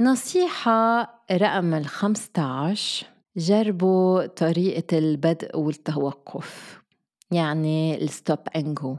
نصيحة 0.00 1.00
رقم 1.32 1.74
الخمسة 1.74 2.42
عشر 2.42 3.06
جربوا 3.36 4.26
طريقة 4.26 4.98
البدء 4.98 5.58
والتوقف 5.58 6.80
يعني 7.30 8.02
ال 8.02 8.09
stop 8.09 8.38
and 8.56 8.74
go 8.78 8.96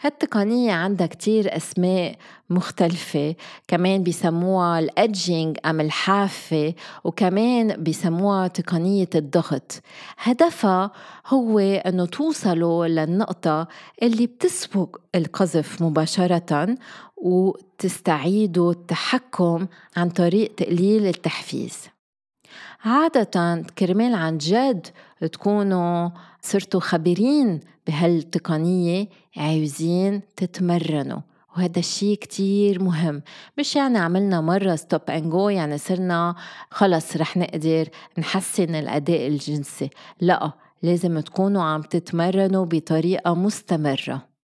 هالتقنية 0.00 0.72
عندها 0.72 1.06
كتير 1.06 1.56
أسماء 1.56 2.16
مختلفة 2.50 3.34
كمان 3.68 4.02
بيسموها 4.02 4.78
ال 4.78 4.89
edging 4.89 5.58
أم 5.66 5.80
الحافة 5.80 6.74
وكمان 7.04 7.82
بيسموها 7.82 8.48
تقنية 8.48 9.08
الضغط. 9.14 9.82
هدفها 10.18 10.90
هو 11.26 11.58
أنه 11.58 12.06
توصلوا 12.06 12.86
للنقطة 12.86 13.68
اللي 14.02 14.26
بتسبق 14.26 14.96
القذف 15.14 15.82
مباشرة 15.82 16.74
وتستعيدوا 17.16 18.72
التحكم 18.72 19.66
عن 19.96 20.10
طريق 20.10 20.54
تقليل 20.54 21.06
التحفيز. 21.06 21.76
عادة 22.84 23.64
كرمال 23.78 24.14
عن 24.14 24.38
جد 24.38 24.86
تكونوا 25.32 26.10
صرتوا 26.46 26.80
خبيرين 26.80 27.60
بهالتقنية 27.86 29.08
عاوزين 29.36 30.20
تتمرنوا 30.36 31.20
وهذا 31.56 31.78
الشيء 31.78 32.18
كتير 32.18 32.82
مهم. 32.82 33.22
مش 33.58 33.76
يعني 33.76 33.98
عملنا 33.98 34.40
مرة 34.40 34.76
stop 34.76 35.00
and 35.08 35.30
go 35.30 35.48
يعني 35.48 35.78
صرنا 35.78 36.34
خلص 36.70 37.16
رح 37.16 37.36
نقدر 37.36 37.88
نحسن 38.18 38.74
الأداء 38.74 39.26
الجنسي. 39.26 39.90
لا 40.20 40.52
لازم 40.82 41.20
تكونوا 41.20 41.62
عم 41.62 41.82
تتمرنوا 41.82 42.64
بطريقة 42.64 43.34
مستمرة. 43.34 44.35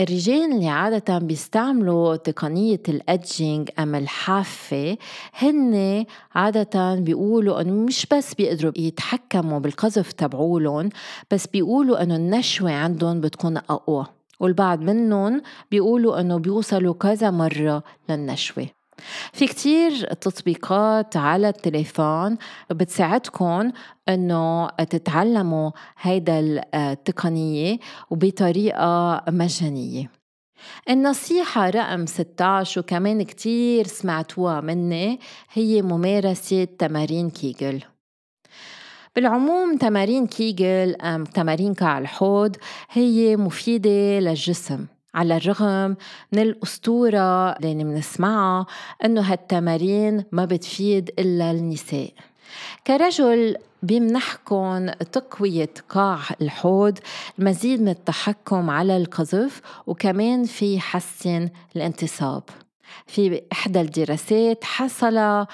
الرجال 0.00 0.52
اللي 0.52 0.68
عادة 0.68 1.18
بيستعملوا 1.18 2.16
تقنية 2.16 2.82
ال 2.88 3.00
edging 3.00 3.70
أم 3.78 3.94
الحافة 3.94 4.96
هن 5.34 6.04
عادة 6.34 6.94
بيقولوا 6.94 7.60
إنه 7.60 7.72
مش 7.72 8.06
بس 8.12 8.34
بيقدروا 8.34 8.72
يتحكموا 8.76 9.58
بالقذف 9.58 10.12
تبعولن 10.12 10.90
بس 11.30 11.46
بيقولوا 11.46 12.02
إنه 12.02 12.16
النشوة 12.16 12.72
عندهم 12.72 13.20
بتكون 13.20 13.56
أقوى 13.56 14.06
والبعض 14.40 14.80
منهم 14.80 15.42
بيقولوا 15.70 16.20
إنه 16.20 16.36
بيوصلوا 16.36 16.94
كذا 16.94 17.30
مرة 17.30 17.82
للنشوة. 18.08 18.77
في 19.32 19.46
كتير 19.46 20.12
تطبيقات 20.14 21.16
على 21.16 21.48
التليفون 21.48 22.38
بتساعدكم 22.70 23.72
إنه 24.08 24.68
تتعلموا 24.68 25.70
هيدا 26.00 26.62
التقنية 26.74 27.78
وبطريقة 28.10 29.22
مجانية. 29.28 30.10
النصيحة 30.90 31.70
رقم 31.70 32.06
16 32.06 32.80
وكمان 32.80 33.22
كتير 33.22 33.86
سمعتوها 33.86 34.60
مني 34.60 35.20
هي 35.52 35.82
ممارسة 35.82 36.64
تمارين 36.64 37.30
كيجل. 37.30 37.82
بالعموم 39.16 39.76
تمارين 39.76 40.26
كيجل 40.26 40.96
أم 41.00 41.24
تمارين 41.24 41.74
كع 41.74 41.98
الحوض 41.98 42.56
هي 42.90 43.36
مفيدة 43.36 44.18
للجسم. 44.20 44.86
على 45.14 45.36
الرغم 45.36 45.96
من 46.32 46.38
الأسطورة 46.38 47.50
اللي 47.50 47.84
بنسمعها 47.84 48.66
إنه 49.04 49.20
هالتمارين 49.20 50.24
ما 50.32 50.44
بتفيد 50.44 51.10
إلا 51.18 51.50
النساء. 51.50 52.12
كرجل 52.86 53.56
بيمنحكم 53.82 54.90
تقوية 54.90 55.70
قاع 55.88 56.18
الحوض 56.42 56.98
المزيد 57.38 57.82
من 57.82 57.88
التحكم 57.88 58.70
على 58.70 58.96
القذف 58.96 59.60
وكمان 59.86 60.44
في 60.44 60.80
حسن 60.80 61.48
الانتصاب. 61.76 62.42
في 63.06 63.42
إحدى 63.52 63.80
الدراسات 63.80 64.64
حصل 64.64 65.46
82.5% 65.46 65.48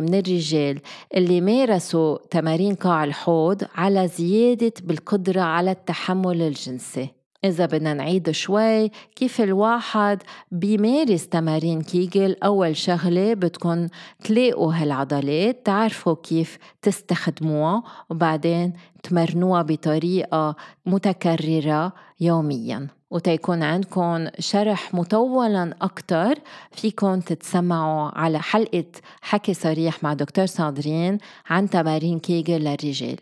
من 0.00 0.14
الرجال 0.14 0.80
اللي 1.14 1.40
مارسوا 1.40 2.18
تمارين 2.30 2.74
قاع 2.74 3.04
الحوض 3.04 3.62
على 3.74 4.08
زيادة 4.08 4.72
بالقدرة 4.82 5.40
على 5.40 5.70
التحمل 5.70 6.42
الجنسي. 6.42 7.08
إذا 7.44 7.66
بدنا 7.66 7.94
نعيد 7.94 8.30
شوي 8.30 8.88
كيف 9.16 9.40
الواحد 9.40 10.22
بيمارس 10.50 11.28
تمارين 11.28 11.82
كيجل؟ 11.82 12.36
أول 12.44 12.76
شغلة 12.76 13.34
بدكم 13.34 13.88
تلاقوا 14.24 14.74
هالعضلات 14.74 15.66
تعرفوا 15.66 16.14
كيف 16.22 16.58
تستخدموها 16.82 17.82
وبعدين 18.10 18.72
تمرنوها 19.02 19.62
بطريقة 19.62 20.56
متكررة 20.86 21.92
يومياً. 22.20 22.88
وتيكون 23.12 23.62
عندكم 23.62 24.28
شرح 24.38 24.94
مطولا 24.94 25.74
أكتر 25.82 26.34
فيكم 26.72 27.20
تتسمعوا 27.20 28.10
على 28.18 28.38
حلقة 28.38 28.84
حكي 29.20 29.54
صريح 29.54 30.02
مع 30.02 30.12
دكتور 30.14 30.46
صادرين 30.46 31.18
عن 31.46 31.70
تمارين 31.70 32.18
كيجل 32.18 32.64
للرجال. 32.64 33.18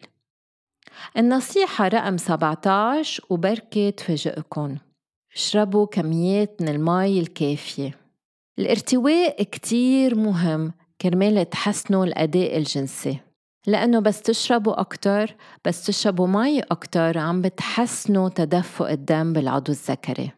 النصيحة 1.16 1.88
رقم 1.88 2.16
17 2.16 3.24
وبركة 3.30 3.90
تفاجئكم 3.90 4.76
اشربوا 5.34 5.86
كميات 5.86 6.56
من 6.60 6.68
المي 6.68 7.20
الكافية. 7.20 7.94
الارتواء 8.58 9.42
كتير 9.42 10.14
مهم 10.14 10.72
كرمال 11.00 11.50
تحسنوا 11.50 12.04
الأداء 12.04 12.56
الجنسي. 12.56 13.29
لأنه 13.66 14.00
بس 14.00 14.22
تشربوا 14.22 14.80
أكتر 14.80 15.34
بس 15.64 15.86
تشربوا 15.86 16.26
مي 16.26 16.60
أكتر 16.60 17.18
عم 17.18 17.42
بتحسنوا 17.42 18.28
تدفق 18.28 18.90
الدم 18.90 19.32
بالعضو 19.32 19.72
الذكري. 19.72 20.30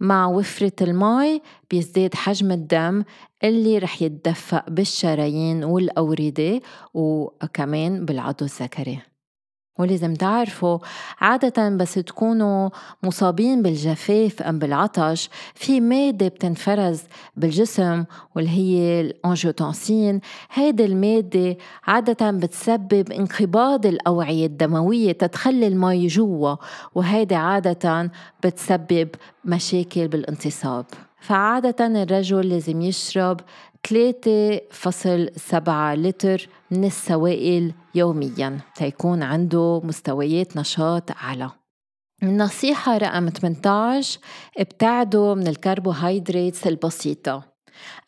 مع 0.00 0.26
وفرة 0.26 0.72
المي 0.80 1.42
بيزداد 1.70 2.14
حجم 2.14 2.52
الدم 2.52 3.04
اللي 3.44 3.78
رح 3.78 4.02
يتدفق 4.02 4.70
بالشرايين 4.70 5.64
والأوردة 5.64 6.60
وكمان 6.94 8.04
بالعضو 8.04 8.44
الذكري. 8.44 9.13
ولازم 9.78 10.14
تعرفوا 10.14 10.78
عادة 11.20 11.68
بس 11.68 11.94
تكونوا 11.94 12.70
مصابين 13.02 13.62
بالجفاف 13.62 14.42
أم 14.42 14.58
بالعطش 14.58 15.30
في 15.54 15.80
مادة 15.80 16.28
بتنفرز 16.28 17.02
بالجسم 17.36 18.04
واللي 18.36 18.50
هي 18.50 19.00
الأنجيوتنسين 19.00 20.20
هيدي 20.52 20.84
المادة 20.84 21.56
عادة 21.86 22.30
بتسبب 22.30 23.12
انقباض 23.12 23.86
الأوعية 23.86 24.46
الدموية 24.46 25.12
تتخلي 25.12 25.66
المي 25.66 26.06
جوا 26.06 26.56
وهيدي 26.94 27.34
عادة 27.34 28.10
بتسبب 28.44 29.08
مشاكل 29.44 30.08
بالانتصاب. 30.08 30.86
فعادة 31.20 32.02
الرجل 32.02 32.48
لازم 32.48 32.80
يشرب 32.80 33.40
3.7 33.88 35.94
لتر 35.94 36.48
من 36.70 36.84
السوائل 36.84 37.72
يوميا. 37.94 38.60
تيكون 38.74 39.22
عنده 39.22 39.80
مستويات 39.84 40.56
نشاط 40.56 41.10
أعلى. 41.10 41.50
النصيحة 42.22 42.98
رقم 42.98 43.28
18 43.28 44.18
ابتعدوا 44.58 45.34
من 45.34 45.46
الكربوهيدرات 45.46 46.66
البسيطة. 46.66 47.42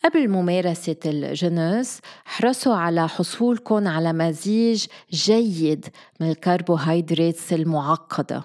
قبل 0.04 0.28
ممارسة 0.28 0.96
الجنس 1.06 2.00
احرصوا 2.26 2.74
على 2.74 3.08
حصولكم 3.08 3.88
على 3.88 4.12
مزيج 4.12 4.86
جيد 5.10 5.86
من 6.20 6.30
الكربوهيدرات 6.30 7.52
المعقدة. 7.52 8.44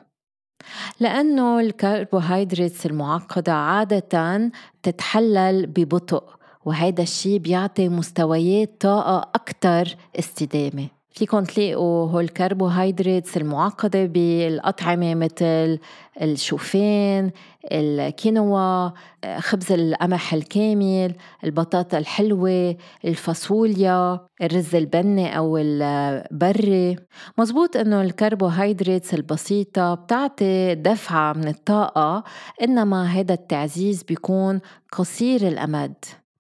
لأنه 1.00 1.60
الكربوهيدرات 1.60 2.86
المعقدة 2.86 3.54
عادة 3.54 4.52
تتحلل 4.84 5.68
ببطء. 5.68 6.41
وهيدا 6.66 7.04
الشي 7.04 7.40
بيعطي 7.40 7.90
مستويات 7.90 8.82
طاقة 8.82 9.30
أكتر 9.36 9.96
استدامة. 10.20 10.88
فيكم 11.14 11.44
تلاقوا 11.44 12.12
هول 12.12 12.24
الكربوهيدرات 12.24 13.38
المعقدة 13.38 14.06
بالأطعمة 14.06 15.16
مثل 15.16 15.80
الشوفان 16.22 17.32
الكينوا 17.72 18.90
خبز 19.38 19.72
القمح 19.72 20.34
الكامل 20.34 21.16
البطاطا 21.44 21.98
الحلوة 21.98 22.76
الفاصوليا 23.06 24.20
الرز 24.42 24.76
البني 24.76 25.38
أو 25.38 25.58
البري. 25.58 26.96
مزبوط 27.38 27.78
أنه 27.78 28.02
الكربوهيدرات 28.02 29.14
البسيطة 29.14 29.94
بتعطي 29.94 30.76
دفعة 30.76 31.34
من 31.34 31.48
الطاقة 31.48 32.24
إنما 32.64 33.06
هذا 33.06 33.34
التعزيز 33.34 34.04
بيكون 34.04 34.60
قصير 34.92 35.48
الأمد. 35.48 35.96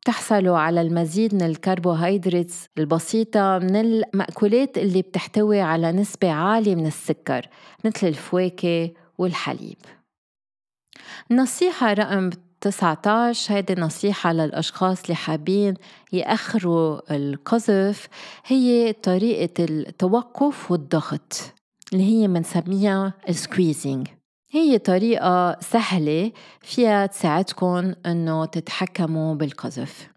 تحصلوا 0.05 0.57
على 0.57 0.81
المزيد 0.81 1.35
من 1.35 1.41
الكربوهيدرات 1.41 2.51
البسيطة 2.77 3.59
من 3.59 3.75
المأكولات 3.75 4.77
اللي 4.77 5.01
بتحتوي 5.01 5.61
على 5.61 5.91
نسبة 5.91 6.31
عالية 6.31 6.75
من 6.75 6.87
السكر 6.87 7.47
مثل 7.85 8.07
الفواكه 8.07 8.91
والحليب. 9.17 9.77
النصيحة 11.31 11.93
رقم 11.93 12.29
19 12.61 13.55
هيدي 13.55 13.75
نصيحة 13.81 14.33
للأشخاص 14.33 15.01
اللي 15.01 15.15
حابين 15.15 15.73
يأخروا 16.13 17.15
القذف 17.15 18.07
هي 18.45 18.93
طريقة 18.93 19.63
التوقف 19.63 20.71
والضغط 20.71 21.53
اللي 21.93 22.03
هي 22.03 22.27
منسميها 22.27 23.13
السكويزينج 23.29 24.07
هي 24.53 24.77
طريقة 24.77 25.57
سهلة 25.59 26.31
فيها 26.61 27.05
تساعدكم 27.05 27.93
إنه 28.05 28.45
تتحكموا 28.45 29.35
بالقذف. 29.35 30.09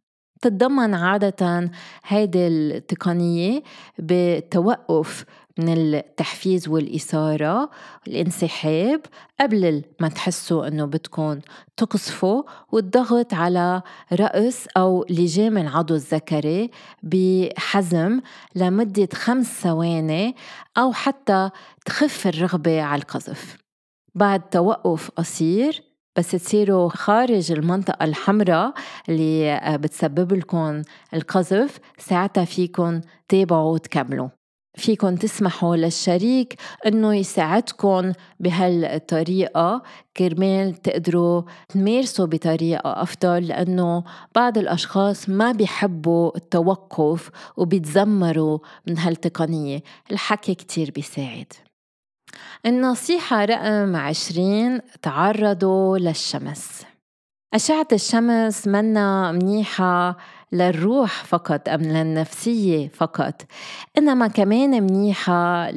تتضمن 0.42 0.94
عادة 0.94 1.70
هيدي 2.06 2.46
التقنية 2.46 3.62
بالتوقف 3.98 5.24
من 5.58 5.72
التحفيز 5.72 6.68
والإثارة 6.68 7.70
الانسحاب 8.08 9.00
قبل 9.40 9.82
ما 10.00 10.08
تحسوا 10.08 10.68
أنه 10.68 10.84
بدكم 10.84 11.40
تقصفوا 11.76 12.42
والضغط 12.72 13.34
على 13.34 13.82
رأس 14.12 14.68
أو 14.76 15.06
لجام 15.10 15.58
العضو 15.58 15.94
الذكري 15.94 16.70
بحزم 17.02 18.20
لمدة 18.54 19.08
خمس 19.14 19.46
ثواني 19.46 20.36
أو 20.78 20.92
حتى 20.92 21.50
تخف 21.84 22.26
الرغبة 22.26 22.82
على 22.82 23.02
القذف. 23.02 23.63
بعد 24.14 24.40
توقف 24.40 25.11
قصير 25.11 25.83
بس 26.16 26.31
تصيروا 26.31 26.88
خارج 26.88 27.53
المنطقة 27.53 28.05
الحمراء 28.05 28.74
اللي 29.09 29.61
بتسبب 29.83 30.33
لكم 30.33 30.83
القذف 31.14 31.79
ساعتها 31.98 32.44
فيكم 32.44 33.00
تابعوا 33.29 33.72
وتكملوا. 33.72 34.29
فيكم 34.77 35.16
تسمحوا 35.16 35.77
للشريك 35.77 36.55
إنه 36.87 37.14
يساعدكم 37.14 38.12
بهالطريقة. 38.40 39.83
كرمال 40.16 40.74
تقدروا 40.74 41.42
تمارسوا 41.68 42.27
بطريقة 42.27 43.03
أفضل 43.03 43.46
لأنه 43.46 44.05
بعض 44.35 44.59
الأشخاص 44.59 45.29
ما 45.29 45.53
بيحبوا 45.53 46.37
التوقف 46.37 47.31
وبيتذمروا 47.57 48.59
من 48.87 48.98
هالتقنية. 48.98 49.83
الحكي 50.12 50.55
كتير 50.55 50.90
بيساعد. 50.90 51.53
النصيحة 52.66 53.44
رقم 53.44 53.96
عشرين 53.96 54.80
تعرضوا 55.02 55.98
للشمس. 55.98 56.82
أشعة 57.54 57.88
الشمس 57.92 58.66
منا 58.66 59.32
منيحة 59.32 60.16
للروح 60.52 61.24
فقط 61.24 61.68
أم 61.68 61.80
للنفسية 61.80 62.88
فقط؟ 62.88 63.42
إنما 63.98 64.26
كمان 64.26 64.82
منيحة 64.82 65.70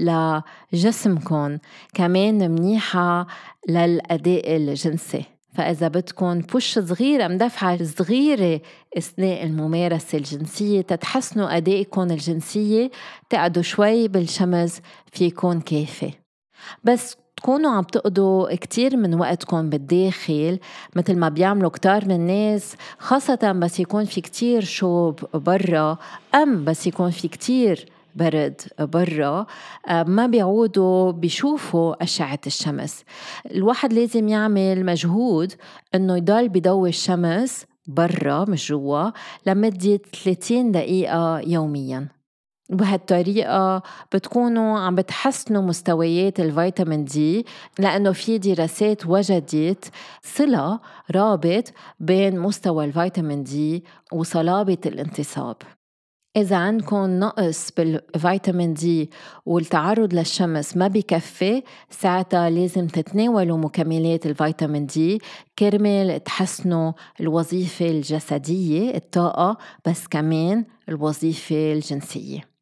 لجسمكم 0.74 1.58
كمان 1.94 2.52
منيحة 2.52 3.28
للأداء 3.70 4.56
الجنسي. 4.56 5.24
فإذا 5.54 5.88
بدكم 5.88 6.40
بوش 6.40 6.80
صغيرة 6.80 7.28
مدفعة 7.28 7.84
صغيرة 7.84 8.62
أثناء 8.98 9.44
الممارسة 9.44 10.18
الجنسية 10.18 10.82
تتحسنوا 10.82 11.58
أدائكم 11.58 12.02
الجنسية 12.02 12.92
تقعدوا 13.30 13.64
شوي 13.64 14.08
بالشمس 14.08 14.82
فيكون 15.12 15.62
كافي. 15.62 16.12
بس 16.84 17.18
تكونوا 17.38 17.72
عم 17.72 17.84
تقضوا 17.84 18.56
كتير 18.56 18.98
من 18.98 19.14
وقتكم 19.14 19.70
بالداخل 19.70 20.60
مثل 20.96 21.16
ما 21.16 21.30
بيعملوا 21.30 21.70
كتار 21.70 22.06
من 22.06 22.12
الناس 22.16 22.76
خاصة 23.00 23.52
بس 23.52 23.80
يكون 23.80 24.06
في 24.06 24.22
كتير 24.22 24.64
شوب 24.64 25.20
برا 25.34 25.98
أم 26.36 26.66
بس 26.66 26.88
يكون 26.88 27.12
في 27.12 27.28
كتير 27.28 27.86
برد 28.16 28.62
برا 28.80 29.46
ما 29.90 30.28
بيعودوا 30.28 31.12
بيشوفوا 31.12 32.04
أشعة 32.04 32.40
الشمس. 32.48 33.04
الواحد 33.52 33.94
لازم 33.94 34.28
يعمل 34.28 34.86
مجهود 34.86 35.54
إنه 35.96 36.18
يضل 36.18 36.50
بضوي 36.50 36.90
الشمس 36.90 37.66
برا 37.88 38.46
مش 38.50 38.70
جوا 38.72 39.10
لمدة 39.46 40.00
30 40.24 40.72
دقيقة 40.72 41.40
يومياً. 41.40 42.17
وبهالطريقة 42.70 43.84
بتكونوا 44.14 44.80
عم 44.80 44.96
بتحسنوا 44.96 45.62
مستويات 45.62 46.40
الفيتامين 46.40 47.06
دي 47.06 47.46
لأنه 47.80 48.12
في 48.12 48.38
دراسات 48.38 49.06
وجدت 49.06 49.92
صلة 50.24 50.80
رابط 51.12 51.74
بين 52.00 52.40
مستوى 52.40 52.86
الفيتامين 52.86 53.44
دي 53.44 53.84
وصلابة 54.14 54.78
الانتصاب. 54.86 55.56
إذا 56.38 56.56
عندكم 56.56 57.20
نقص 57.20 57.72
بالفيتامين 57.78 58.74
دي 58.74 59.12
والتعرض 59.46 60.14
للشمس 60.14 60.78
ما 60.78 60.88
بكفي 60.88 61.64
ساعتها 61.90 62.50
لازم 62.50 62.88
تتناولوا 62.88 63.58
مكملات 63.58 64.26
الفيتامين 64.26 64.86
دي 64.86 65.22
كرمال 65.60 66.24
تحسنوا 66.24 66.92
الوظيفة 67.22 67.86
الجسدية 67.86 68.96
الطاقة 68.96 69.58
بس 69.88 70.08
كمان 70.08 70.66
الوظيفة 70.90 71.74
الجنسية. 71.74 72.57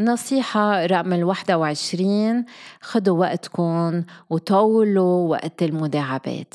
نصيحة 0.00 0.86
رقم 0.86 1.12
الواحدة 1.12 1.58
وعشرين 1.58 2.44
خدوا 2.80 3.18
وقتكم 3.18 4.02
وطولوا 4.30 5.28
وقت 5.28 5.62
المداعبات. 5.62 6.54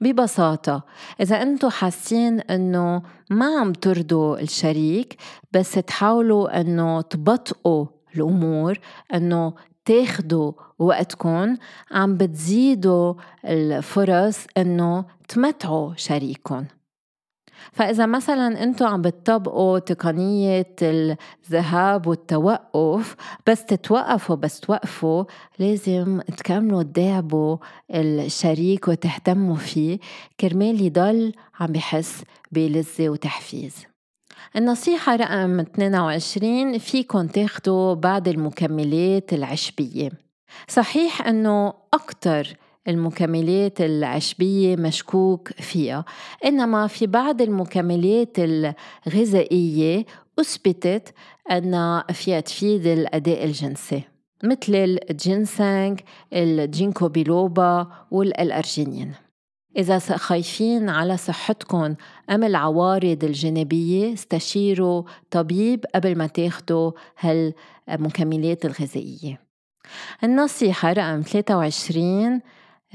ببساطة 0.00 0.84
إذا 1.20 1.42
أنتوا 1.42 1.70
حاسين 1.70 2.40
أنه 2.40 3.02
ما 3.30 3.60
عم 3.60 3.72
ترضوا 3.72 4.40
الشريك 4.40 5.16
بس 5.52 5.72
تحاولوا 5.72 6.60
أنه 6.60 7.00
تبطئوا 7.00 7.86
الأمور 8.16 8.78
أنه 9.14 9.54
تاخدوا 9.84 10.52
وقتكم 10.78 11.56
عم 11.90 12.16
بتزيدوا 12.16 13.14
الفرص 13.44 14.46
أنه 14.56 15.04
تمتعوا 15.28 15.92
شريككم. 15.96 16.64
فإذا 17.72 18.06
مثلا 18.06 18.62
أنتم 18.62 18.86
عم 18.86 19.02
بتطبقوا 19.02 19.78
تقنية 19.78 20.66
الذهاب 20.82 22.06
والتوقف 22.06 23.16
بس 23.46 23.64
تتوقفوا 23.64 24.36
بس 24.36 24.60
توقفوا 24.60 25.24
لازم 25.58 26.20
تكملوا 26.20 26.82
تداعبوا 26.82 27.56
الشريك 27.90 28.88
وتهتموا 28.88 29.56
فيه. 29.56 29.98
كرمال 30.40 30.82
يضل 30.82 31.32
عم 31.60 31.66
بحس 31.72 32.22
بلذة 32.52 33.08
وتحفيز. 33.08 33.74
النصيحة 34.56 35.16
رقم 35.16 35.60
22 35.60 36.78
فيكن 36.78 37.30
تاخدوا 37.30 37.94
بعض 37.94 38.28
المكملات 38.28 39.32
العشبية. 39.32 40.10
صحيح 40.68 41.26
أنه 41.26 41.74
أكتر 41.94 42.56
المكملات 42.88 43.80
العشبية 43.80 44.76
مشكوك 44.76 45.52
فيها. 45.52 46.04
إنما 46.44 46.86
في 46.86 47.06
بعض 47.06 47.42
المكملات 47.42 48.36
الغذائية 48.38 50.04
أثبتت 50.38 51.14
أن 51.50 52.02
فيها 52.12 52.40
تفيد 52.40 52.86
الأداء 52.86 53.44
الجنسي 53.44 54.02
مثل 54.44 54.74
ال 55.10 55.21
ginseng 55.21 56.00
ال 56.32 56.43
ginkgo 56.43 57.08
biloba 57.08 57.86
وال 58.10 58.26
L-arginine. 58.26 59.12
إذا 59.76 59.98
خايفين 59.98 60.88
على 60.88 61.16
صحتكم 61.16 61.94
أم 62.30 62.44
العوارض 62.44 63.24
الجانبية 63.24 64.12
استشيروا 64.12 65.02
طبيب 65.30 65.84
قبل 65.94 66.18
ما 66.18 66.26
تاخدوا 66.26 66.92
هالمكملات 67.20 68.64
الغذائية. 68.64 69.40
النصيحة 70.24 70.92
رقم 70.92 71.22
23 71.22 72.40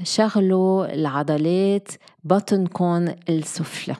شغلوا 0.02 0.94
العضلات 0.94 1.88
بطنكم 2.24 3.08
السفلى. 3.28 3.96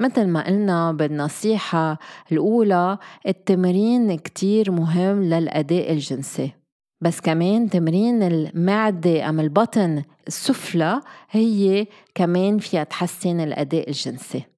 مثل 0.00 0.26
ما 0.26 0.46
قلنا 0.46 0.92
بالنصيحة 0.92 1.98
الأولى 2.32 2.98
التمرين 3.26 4.16
كتير 4.16 4.70
مهم 4.70 5.22
للأداء 5.22 5.92
الجنسي. 5.92 6.52
بس 7.00 7.20
كمان 7.20 7.70
تمرين 7.70 8.22
المعدة 8.22 9.28
أم 9.28 9.40
البطن 9.40 10.02
السفلى 10.26 11.00
هي 11.30 11.86
كمان 12.14 12.58
فيها 12.58 12.84
تحسن 12.84 13.40
الأداء 13.40 13.88
الجنسي. 13.88 14.53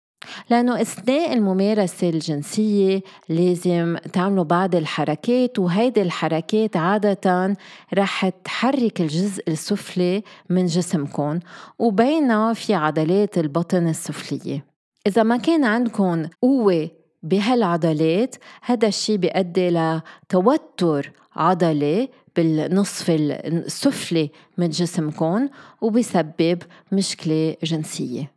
لأنه 0.50 0.80
أثناء 0.80 1.32
الممارسة 1.32 2.08
الجنسية 2.08 3.02
لازم 3.28 3.96
تعملوا 4.12 4.44
بعض 4.44 4.74
الحركات 4.74 5.58
وهيدي 5.58 6.02
الحركات 6.02 6.76
عادة 6.76 7.56
رح 7.94 8.28
تحرك 8.28 9.00
الجزء 9.00 9.42
السفلي 9.48 10.22
من 10.50 10.66
جسمكم 10.66 11.38
وبينها 11.78 12.52
في 12.52 12.74
عضلات 12.74 13.38
البطن 13.38 13.88
السفلية. 13.88 14.64
إذا 15.06 15.22
ما 15.22 15.36
كان 15.36 15.64
عندكم 15.64 16.26
قوة 16.42 16.90
بهالعضلات 17.22 18.36
هذا 18.62 18.88
الشيء 18.88 19.16
بيؤدي 19.16 19.70
لتوتر 19.70 21.12
عضلي 21.36 22.08
بالنصف 22.36 23.10
السفلي 23.10 24.30
من 24.58 24.68
جسمكم 24.68 25.48
وبيسبب 25.80 26.62
مشكلة 26.92 27.56
جنسية. 27.62 28.35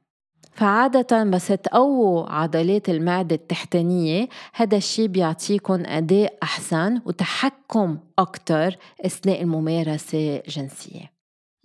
فعادة 0.60 1.24
بس 1.24 1.48
تقووا 1.48 2.30
عضلات 2.30 2.90
المعدة 2.90 3.36
التحتانية 3.36 4.28
هذا 4.54 4.78
الشيء 4.78 5.08
بيعطيكم 5.08 5.84
أداء 5.86 6.34
أحسن 6.44 7.02
وتحكم 7.06 7.98
أكتر 8.20 8.76
أثناء 9.06 9.42
الممارسة 9.42 10.42
الجنسية. 10.48 11.12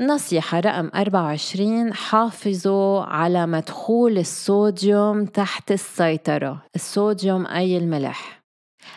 نصيحة 0.00 0.60
رقم 0.60 0.90
24 0.94 1.94
حافظوا 1.94 3.02
على 3.02 3.46
مدخول 3.46 4.18
الصوديوم 4.18 5.24
تحت 5.24 5.72
السيطرة. 5.72 6.62
الصوديوم 6.74 7.46
أي 7.46 7.78
الملح 7.78 8.43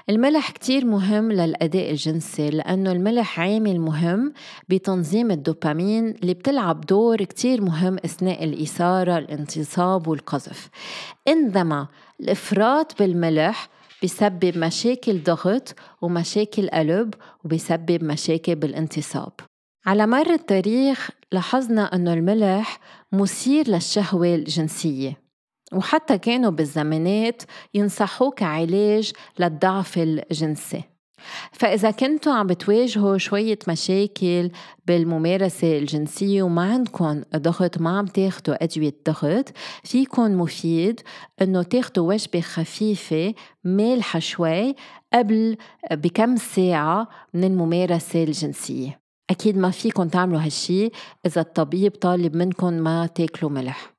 الملح 0.09 0.51
كتير 0.51 0.85
مهم 0.85 1.31
للأداء 1.31 1.91
الجنسي 1.91 2.49
لأنه 2.49 2.91
الملح 2.91 3.39
عامل 3.39 3.79
مهم 3.79 4.33
بتنظيم 4.69 5.31
الدوبامين 5.31 6.09
اللي 6.09 6.33
بتلعب 6.33 6.81
دور 6.81 7.23
كتير 7.23 7.61
مهم 7.61 7.97
أثناء 8.05 8.43
الإثارة 8.43 9.17
الانتصاب 9.17 10.07
والقذف. 10.07 10.69
عندما 11.27 11.87
الإفراط 12.19 12.99
بالملح 12.99 13.69
بيسبب 14.01 14.57
مشاكل 14.57 15.23
ضغط 15.23 15.75
ومشاكل 16.01 16.69
قلب 16.69 17.13
وبيسبب 17.45 18.03
مشاكل 18.03 18.55
بالانتصاب. 18.55 19.31
على 19.85 20.07
مر 20.07 20.33
التاريخ 20.33 21.09
لاحظنا 21.31 21.95
أنه 21.95 22.13
الملح 22.13 22.79
مثير 23.11 23.67
للشهوة 23.67 24.35
الجنسية. 24.35 25.26
وحتى 25.73 26.17
كانوا 26.17 26.51
بالزمانات 26.51 27.41
ينصحوه 27.73 28.31
كعلاج 28.31 29.11
للضعف 29.39 29.97
الجنسي. 29.97 30.83
فإذا 31.51 31.91
كنتوا 31.91 32.33
عم 32.33 32.47
بتواجهوا 32.47 33.17
شوية 33.17 33.59
مشاكل 33.67 34.51
بالممارسة 34.87 35.77
الجنسية 35.77 36.43
وما 36.43 36.71
عندكم 36.71 37.23
ضغط 37.35 37.77
ما 37.81 37.97
عم 37.97 38.05
تاخدوا 38.05 38.63
أدوية 38.63 38.95
ضغط 39.09 39.51
فيكن 39.83 40.37
مفيد 40.37 41.01
إنه 41.41 41.63
تاخدوا 41.63 42.13
وجبة 42.13 42.41
خفيفة 42.41 43.33
مالحة 43.63 44.19
شوي 44.19 44.75
قبل 45.13 45.57
بكم 45.91 46.35
ساعة 46.35 47.07
من 47.33 47.43
الممارسة 47.43 48.23
الجنسية. 48.23 48.99
أكيد 49.29 49.57
ما 49.57 49.71
فيكم 49.71 50.07
تعملوا 50.07 50.39
هالشي 50.39 50.89
إذا 51.25 51.41
الطبيب 51.41 51.91
طالب 51.91 52.35
منكم 52.35 52.73
ما 52.73 53.07
تاكلوا 53.07 53.51
ملح. 53.51 53.96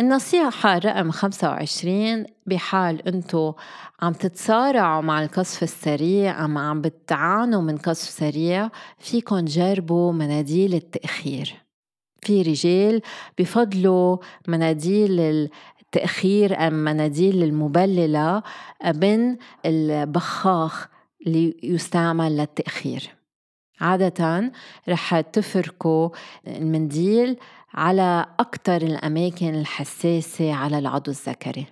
النصيحة 0.00 0.78
رقم 0.78 1.10
25 1.10 2.24
بحال 2.46 3.08
أنتو 3.08 3.52
عم 4.02 4.12
تتصارعوا 4.12 5.02
مع 5.02 5.22
القصف 5.22 5.62
السريع 5.62 6.44
أم 6.44 6.58
عم 6.58 6.80
بتعانوا 6.80 7.62
من 7.62 7.76
قصف 7.76 8.10
سريع 8.10 8.68
فيكن 8.98 9.44
جربوا 9.44 10.12
مناديل 10.12 10.74
التأخير. 10.74 11.54
في 12.22 12.42
رجال 12.42 13.02
بفضلوا 13.38 14.16
مناديل 14.48 15.20
التأخير 15.80 16.66
أم 16.66 16.72
مناديل 16.72 17.42
المبللة 17.42 18.42
من 18.94 19.36
البخاخ 19.66 20.88
اللي 21.26 21.56
يستعمل 21.62 22.36
للتأخير. 22.36 23.14
عادة 23.80 24.52
رح 24.88 25.20
تفركوا 25.20 26.08
المنديل 26.46 27.36
على 27.74 28.26
أكثر 28.40 28.76
الأماكن 28.76 29.54
الحساسة 29.54 30.52
على 30.52 30.78
العضو 30.78 31.10
الذكري. 31.10 31.66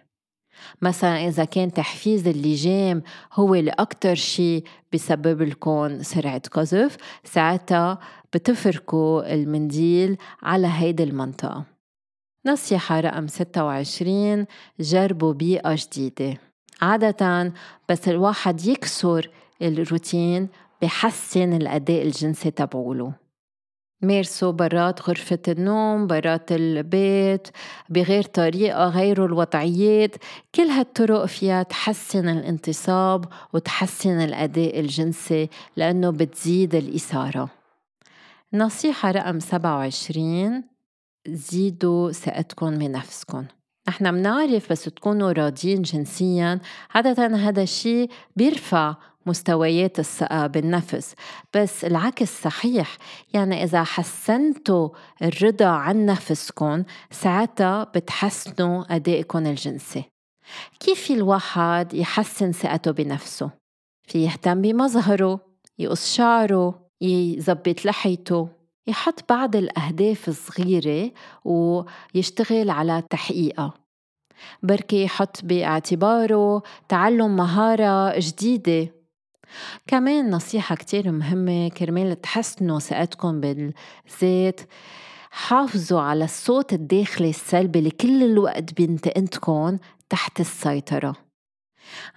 مثلا 0.82 1.28
إذا 1.28 1.44
كان 1.44 1.72
تحفيز 1.72 2.28
اللجام 2.28 3.02
هو 3.32 3.54
اللي 3.54 3.70
أكتر 3.70 4.14
شي 4.14 4.62
بسبب 4.92 5.42
لكم 5.42 6.02
سرعة 6.02 6.42
قذف 6.52 6.96
ساعتها 7.24 7.98
بتفركوا 8.32 9.34
المنديل 9.34 10.16
على 10.42 10.66
هيدي 10.66 11.02
المنطقة. 11.02 11.64
نصيحة 12.46 13.00
رقم 13.00 13.26
26 13.26 14.46
جربوا 14.80 15.32
بيئة 15.32 15.76
جديدة. 15.78 16.38
عادة 16.82 17.52
بس 17.88 18.08
الواحد 18.08 18.66
يكسر 18.66 19.30
الروتين 19.62 20.48
بحسن 20.82 21.52
الأداء 21.52 22.02
الجنسي 22.02 22.50
تبعوله. 22.50 23.19
مارسوا 24.02 24.52
برات 24.52 25.08
غرفة 25.08 25.38
النوم 25.48 26.06
برات 26.06 26.52
البيت 26.52 27.48
بغير 27.88 28.22
طريقة 28.22 28.88
غيروا 28.88 29.26
الوضعيات. 29.26 30.16
كل 30.54 30.62
هالطرق 30.62 31.24
فيها 31.24 31.62
تحسن 31.62 32.28
الانتصاب 32.28 33.24
وتحسن 33.52 34.20
الأداء 34.20 34.80
الجنسي 34.80 35.48
لأنه 35.76 36.10
بتزيد 36.10 36.74
الإثارة. 36.74 37.48
نصيحة 38.52 39.10
رقم 39.10 39.40
27 39.40 40.64
زيدوا 41.28 42.12
ثقتكم 42.12 42.78
بنفسكم. 42.78 43.44
نحن 43.88 44.14
منعرف 44.14 44.72
بس 44.72 44.84
تكونوا 44.84 45.32
راضيين 45.32 45.82
جنسيا. 45.82 46.60
عادة 46.94 47.26
هذا 47.26 47.62
الشيء 47.62 48.10
بيرفع 48.36 48.94
مستويات 49.26 49.98
الثقة 49.98 50.46
بالنفس. 50.46 51.14
بس 51.54 51.84
العكس 51.84 52.42
صحيح 52.42 52.96
يعني 53.34 53.64
إذا 53.64 53.84
حسنتوا 53.84 54.88
الرضا 55.22 55.66
عن 55.66 56.06
نفسكم 56.06 56.84
ساعتها 57.10 57.84
بتحسنوا 57.84 58.84
أدائكم 58.96 59.46
الجنسي. 59.46 60.04
كيف 60.80 61.10
الواحد 61.10 61.94
يحسن 61.94 62.52
ثقته 62.52 62.90
بنفسه؟ 62.90 63.50
في 64.08 64.24
يهتم 64.24 64.62
بمظهره 64.62 65.40
يقص 65.78 66.14
شعره 66.14 66.80
يزبط 67.00 67.84
لحيته 67.84 68.48
يحط 68.86 69.24
بعض 69.28 69.56
الأهداف 69.56 70.28
الصغيرة 70.28 71.10
ويشتغل 71.44 72.70
على 72.70 73.02
تحقيقها. 73.10 73.74
بركي 74.62 75.04
يحط 75.04 75.44
باعتباره 75.44 76.62
تعلم 76.88 77.36
مهارة 77.36 78.18
جديدة. 78.18 78.99
كمان 79.86 80.30
نصيحة 80.30 80.74
كتير 80.74 81.12
مهمة 81.12 81.68
كرمال 81.68 82.20
تحسنوا 82.20 82.78
ثقتكم 82.78 83.40
بالذات. 83.40 84.60
حافظوا 85.30 86.00
على 86.00 86.24
الصوت 86.24 86.72
الداخلي 86.72 87.30
السلبي 87.30 87.78
اللي 87.78 87.90
كل 87.90 88.22
الوقت 88.22 88.72
بينتقدكم 88.72 89.78
تحت 90.08 90.40
السيطرة. 90.40 91.29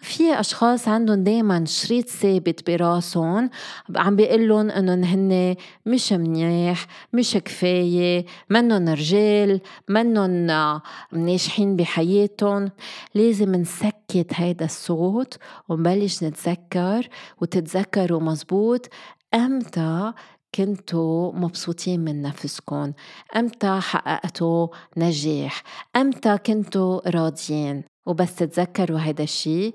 في 0.02 0.40
أشخاص 0.40 0.88
عندهم 0.88 1.24
دايما 1.24 1.66
شريط 1.66 2.10
ثابت 2.10 2.72
براسهم 2.72 3.50
عم 3.96 4.16
بيقول 4.16 4.72
انه 4.72 4.94
هن 4.94 5.56
مش 5.86 6.14
منيح 6.14 6.88
مش 7.14 7.34
كفاية 7.34 8.26
منن 8.50 8.90
رجال 8.90 9.62
منن 9.90 10.80
ناجحين 11.12 11.76
بحياتهم. 11.76 12.72
لازم 13.16 13.56
نسكت 13.56 14.28
هيدا 14.32 14.66
الصوت 14.66 15.38
ونبلش 15.70 16.24
نتذكر 16.24 17.10
وتتذكروا 17.42 18.22
مزبوط 18.22 18.90
إمتى 19.34 20.14
كنتوا 20.56 21.32
مبسوطين 21.34 22.00
من 22.00 22.22
نفسكم 22.22 22.94
إمتى 23.36 23.80
حققتوا 23.82 24.68
نجاح 24.98 25.64
إمتى 25.96 26.38
كنتوا 26.38 27.10
راضيين. 27.10 27.84
وبس 28.06 28.36
تتذكروا 28.36 29.00
هذا 29.00 29.24
الشيء 29.24 29.74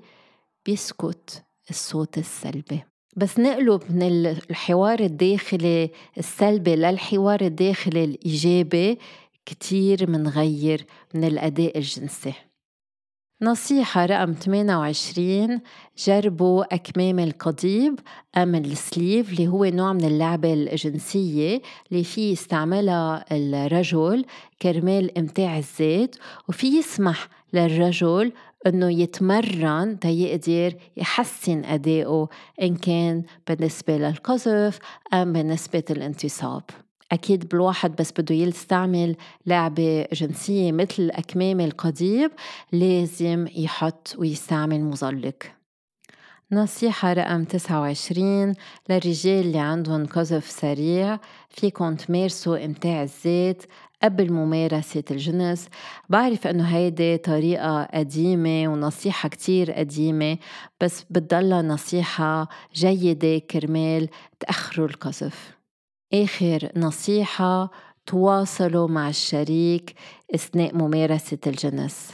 بيسكت 0.65 1.43
الصوت 1.69 2.17
السلبي. 2.17 2.83
بس 3.15 3.39
نقلب 3.39 3.81
من 3.89 4.03
الحوار 4.49 4.99
الداخلي 4.99 5.91
السلبي 6.17 6.75
للحوار 6.75 7.41
الداخلي 7.41 8.03
الإيجابي 8.03 8.99
كتير 9.45 10.09
منغير 10.09 10.85
من 11.13 11.23
الأداء 11.23 11.77
الجنسي. 11.77 12.33
نصيحة 13.41 14.05
رقم 14.05 14.33
28 14.33 15.61
جربوا 15.97 16.75
أكمام 16.75 17.19
القضيب 17.19 17.99
أم 18.37 18.55
السليف 18.55 19.31
اللي 19.31 19.47
هو 19.47 19.65
نوع 19.65 19.93
من 19.93 20.05
اللعبة 20.05 20.53
الجنسية 20.53 21.61
اللي 21.91 22.03
فيه 22.03 22.31
يستعملها 22.31 23.25
الرجل 23.31 24.25
كرمال 24.61 25.17
إمتاع 25.17 25.57
الذات 25.57 26.15
وفي 26.49 26.67
يسمح 26.67 27.27
للرجل 27.53 28.31
إنه 28.67 28.91
يتمرن 29.01 29.99
تيقدر 29.99 30.73
يحسن 30.97 31.65
أدائه 31.65 32.27
إن 32.61 32.75
كان 32.75 33.23
بالنسبة 33.47 33.97
للقذف 33.97 34.79
أم 35.13 35.33
بالنسبة 35.33 35.83
الانتصاب 35.89 36.63
أكيد 37.11 37.49
بالواحد 37.49 37.95
بس 37.95 38.11
بده 38.11 38.35
يستعمل 38.35 39.15
لعبة 39.45 40.07
جنسية 40.13 40.71
مثل 40.71 41.09
أكمام 41.13 41.59
القضيب 41.59 42.31
لازم 42.71 43.47
يحط 43.55 44.15
ويستعمل 44.17 44.81
مزلق 44.83 45.43
نصيحة 46.51 47.13
رقم 47.13 47.43
29 47.43 48.53
للرجال 48.89 49.45
اللي 49.45 49.59
عندهم 49.59 50.05
قذف 50.05 50.49
سريع 50.49 51.19
فيكم 51.49 51.95
تمارسوا 51.95 52.65
إمتاع 52.65 53.03
الذات 53.03 53.63
قبل 54.03 54.33
ممارسة 54.33 55.03
الجنس 55.11 55.69
بعرف 56.09 56.47
أنه 56.47 56.63
هيدي 56.63 57.17
طريقة 57.17 57.83
قديمة 57.83 58.67
ونصيحة 58.67 59.29
كتير 59.29 59.71
قديمة 59.71 60.37
بس 60.81 61.03
بتضلها 61.09 61.61
نصيحة 61.61 62.49
جيدة 62.73 63.37
كرمال 63.37 64.09
تأخروا 64.39 64.87
القذف. 64.87 65.57
آخر 66.13 66.69
نصيحة 66.75 67.71
تواصلوا 68.05 68.87
مع 68.87 69.09
الشريك 69.09 69.93
أثناء 70.35 70.75
ممارسة 70.75 71.37
الجنس 71.47 72.11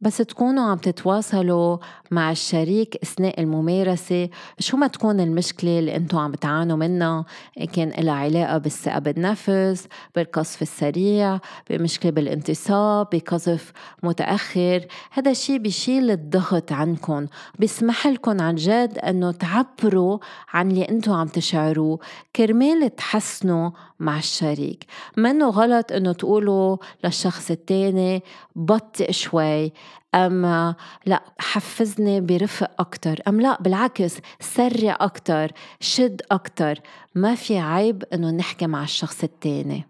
بس 0.00 0.16
تكونوا 0.16 0.70
عم 0.70 0.78
تتواصلوا 0.78 1.78
مع 2.10 2.30
الشريك 2.30 2.96
أثناء 3.02 3.40
الممارسة. 3.40 4.28
شو 4.58 4.76
ما 4.76 4.86
تكون 4.86 5.20
المشكلة 5.20 5.78
اللي 5.78 5.96
أنتم 5.96 6.18
عم 6.18 6.32
تعانوا 6.32 6.76
منها 6.76 7.24
كان 7.72 7.88
لها 7.88 8.14
علاقة 8.14 8.58
بالثقة 8.58 8.98
بالنفس 8.98 9.88
بالقصف 10.14 10.62
السريع 10.62 11.38
بمشكلة 11.70 12.12
بالانتصاب 12.12 13.08
بقذف 13.12 13.72
متأخر. 14.02 14.86
هذا 15.12 15.30
الشيء 15.30 15.58
بيشيل 15.58 16.10
الضغط 16.10 16.72
عنكم 16.72 17.26
بيسمح 17.58 18.06
لكم 18.06 18.40
عن 18.40 18.54
جد 18.54 18.98
إنه 18.98 19.32
تعبروا 19.32 20.18
عن 20.52 20.70
اللي 20.70 20.88
أنتم 20.88 21.12
عم 21.12 21.28
تشعروه. 21.28 21.98
كرمال 22.36 22.96
تحسنوا 22.96 23.70
مع 24.00 24.18
الشريك. 24.18 24.84
منه 25.16 25.48
غلط 25.48 25.92
إنه 25.92 26.12
تقولوا 26.12 26.76
للشخص 27.04 27.50
التاني 27.50 28.22
بطئ 28.56 29.12
شوي 29.12 29.72
أم 30.14 30.74
لا 31.06 31.22
حفزني 31.38 32.20
برفق 32.20 32.70
أكتر 32.78 33.20
أم 33.28 33.40
لا 33.40 33.62
بالعكس 33.62 34.18
سرع 34.40 34.96
أكتر 35.00 35.52
شد 35.80 36.22
أكتر. 36.30 36.80
ما 37.14 37.34
في 37.34 37.58
عيب 37.58 38.04
إنه 38.12 38.30
نحكي 38.30 38.66
مع 38.66 38.82
الشخص 38.82 39.22
التاني. 39.22 39.84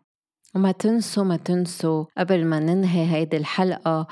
وما 0.55 0.73
تنسوا 0.73 1.25
ما 1.25 1.37
تنسوا 1.37 2.05
قبل 2.19 2.45
ما 2.45 2.59
ننهي 2.61 3.07
هيدي 3.07 3.37
الحلقة 3.37 4.07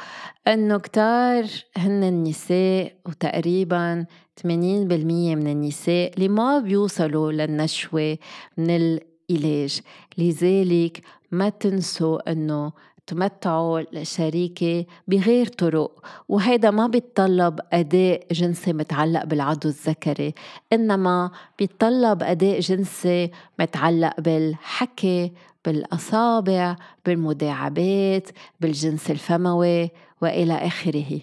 إنه 0.48 0.78
كتار 0.78 1.44
هن 1.76 2.04
النساء 2.04 2.92
وتقريبا 3.06 4.06
80% 4.40 4.44
من 4.44 5.46
النساء 5.46 6.14
اللي 6.14 6.28
ما 6.28 6.58
بيوصلوا 6.58 7.32
للنشوة 7.32 8.18
من 8.56 8.98
العلاج 9.30 9.80
لذلك 10.18 11.02
ما 11.30 11.48
تنسوا 11.48 12.32
إنه 12.32 12.72
تمتعوا 13.06 13.80
الشريكة 13.80 14.84
بغير 15.08 15.46
طرق 15.46 16.04
وهيدا 16.28 16.70
ما 16.70 16.86
بيتطلب 16.86 17.60
أداء 17.72 18.26
جنسي 18.32 18.72
متعلق 18.72 19.24
بالعضو 19.24 19.68
الذكري 19.68 20.34
إنما 20.72 21.30
بيتطلب 21.58 22.22
أداء 22.22 22.60
جنسي 22.60 23.30
متعلق 23.60 24.20
بالحكي 24.20 25.32
بالأصابع 25.64 26.76
بالمداعبات 27.06 28.28
بالجنس 28.60 29.10
الفموي 29.10 29.90
وإلى 30.22 30.54
آخره. 30.54 31.20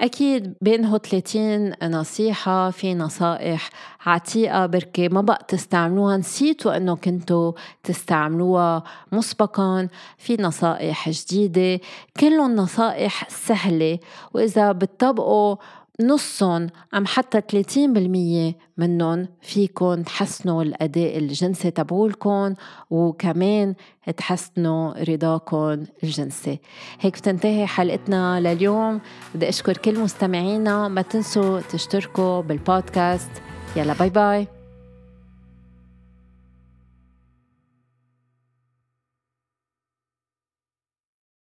أكيد 0.00 0.54
بينه 0.60 0.98
30 0.98 1.72
نصيحة 1.82 2.70
في 2.70 2.94
نصائح 2.94 3.70
عتيقة 4.06 4.66
بركي 4.66 5.08
ما 5.08 5.20
بقى 5.20 5.44
تستعملوها 5.48 6.16
نسيتوا 6.16 6.76
أنه 6.76 6.96
كنتوا 6.96 7.52
تستعملوها 7.84 8.82
مسبقا. 9.12 9.88
في 10.18 10.36
نصائح 10.42 11.08
جديدة. 11.10 11.80
كلهم 12.20 12.56
نصائح 12.56 13.28
سهلة 13.28 13.98
وإذا 14.34 14.72
بتطبقوا 14.72 15.56
نصهم 16.00 16.66
أم 16.94 17.06
حتى 17.06 17.40
30% 17.40 18.54
منهم 18.76 19.28
فيكن 19.42 20.04
تحسنوا 20.06 20.62
الأداء 20.62 21.18
الجنسي 21.18 21.70
تبعولكن 21.70 22.54
وكمان 22.90 23.74
تحسنوا 24.16 25.04
رضاكن 25.04 25.86
الجنسي. 26.02 26.60
هيك 27.00 27.18
بتنتهي 27.18 27.66
حلقتنا 27.66 28.40
لليوم. 28.40 29.00
بدي 29.34 29.48
أشكر 29.48 29.76
كل 29.76 30.00
مستمعينا. 30.00 30.88
ما 30.88 31.02
تنسوا 31.02 31.60
تشتركوا 31.60 32.40
بالبودكاست. 32.40 33.30
يلا 33.76 33.92
باي 33.92 34.10
باي. 34.10 34.59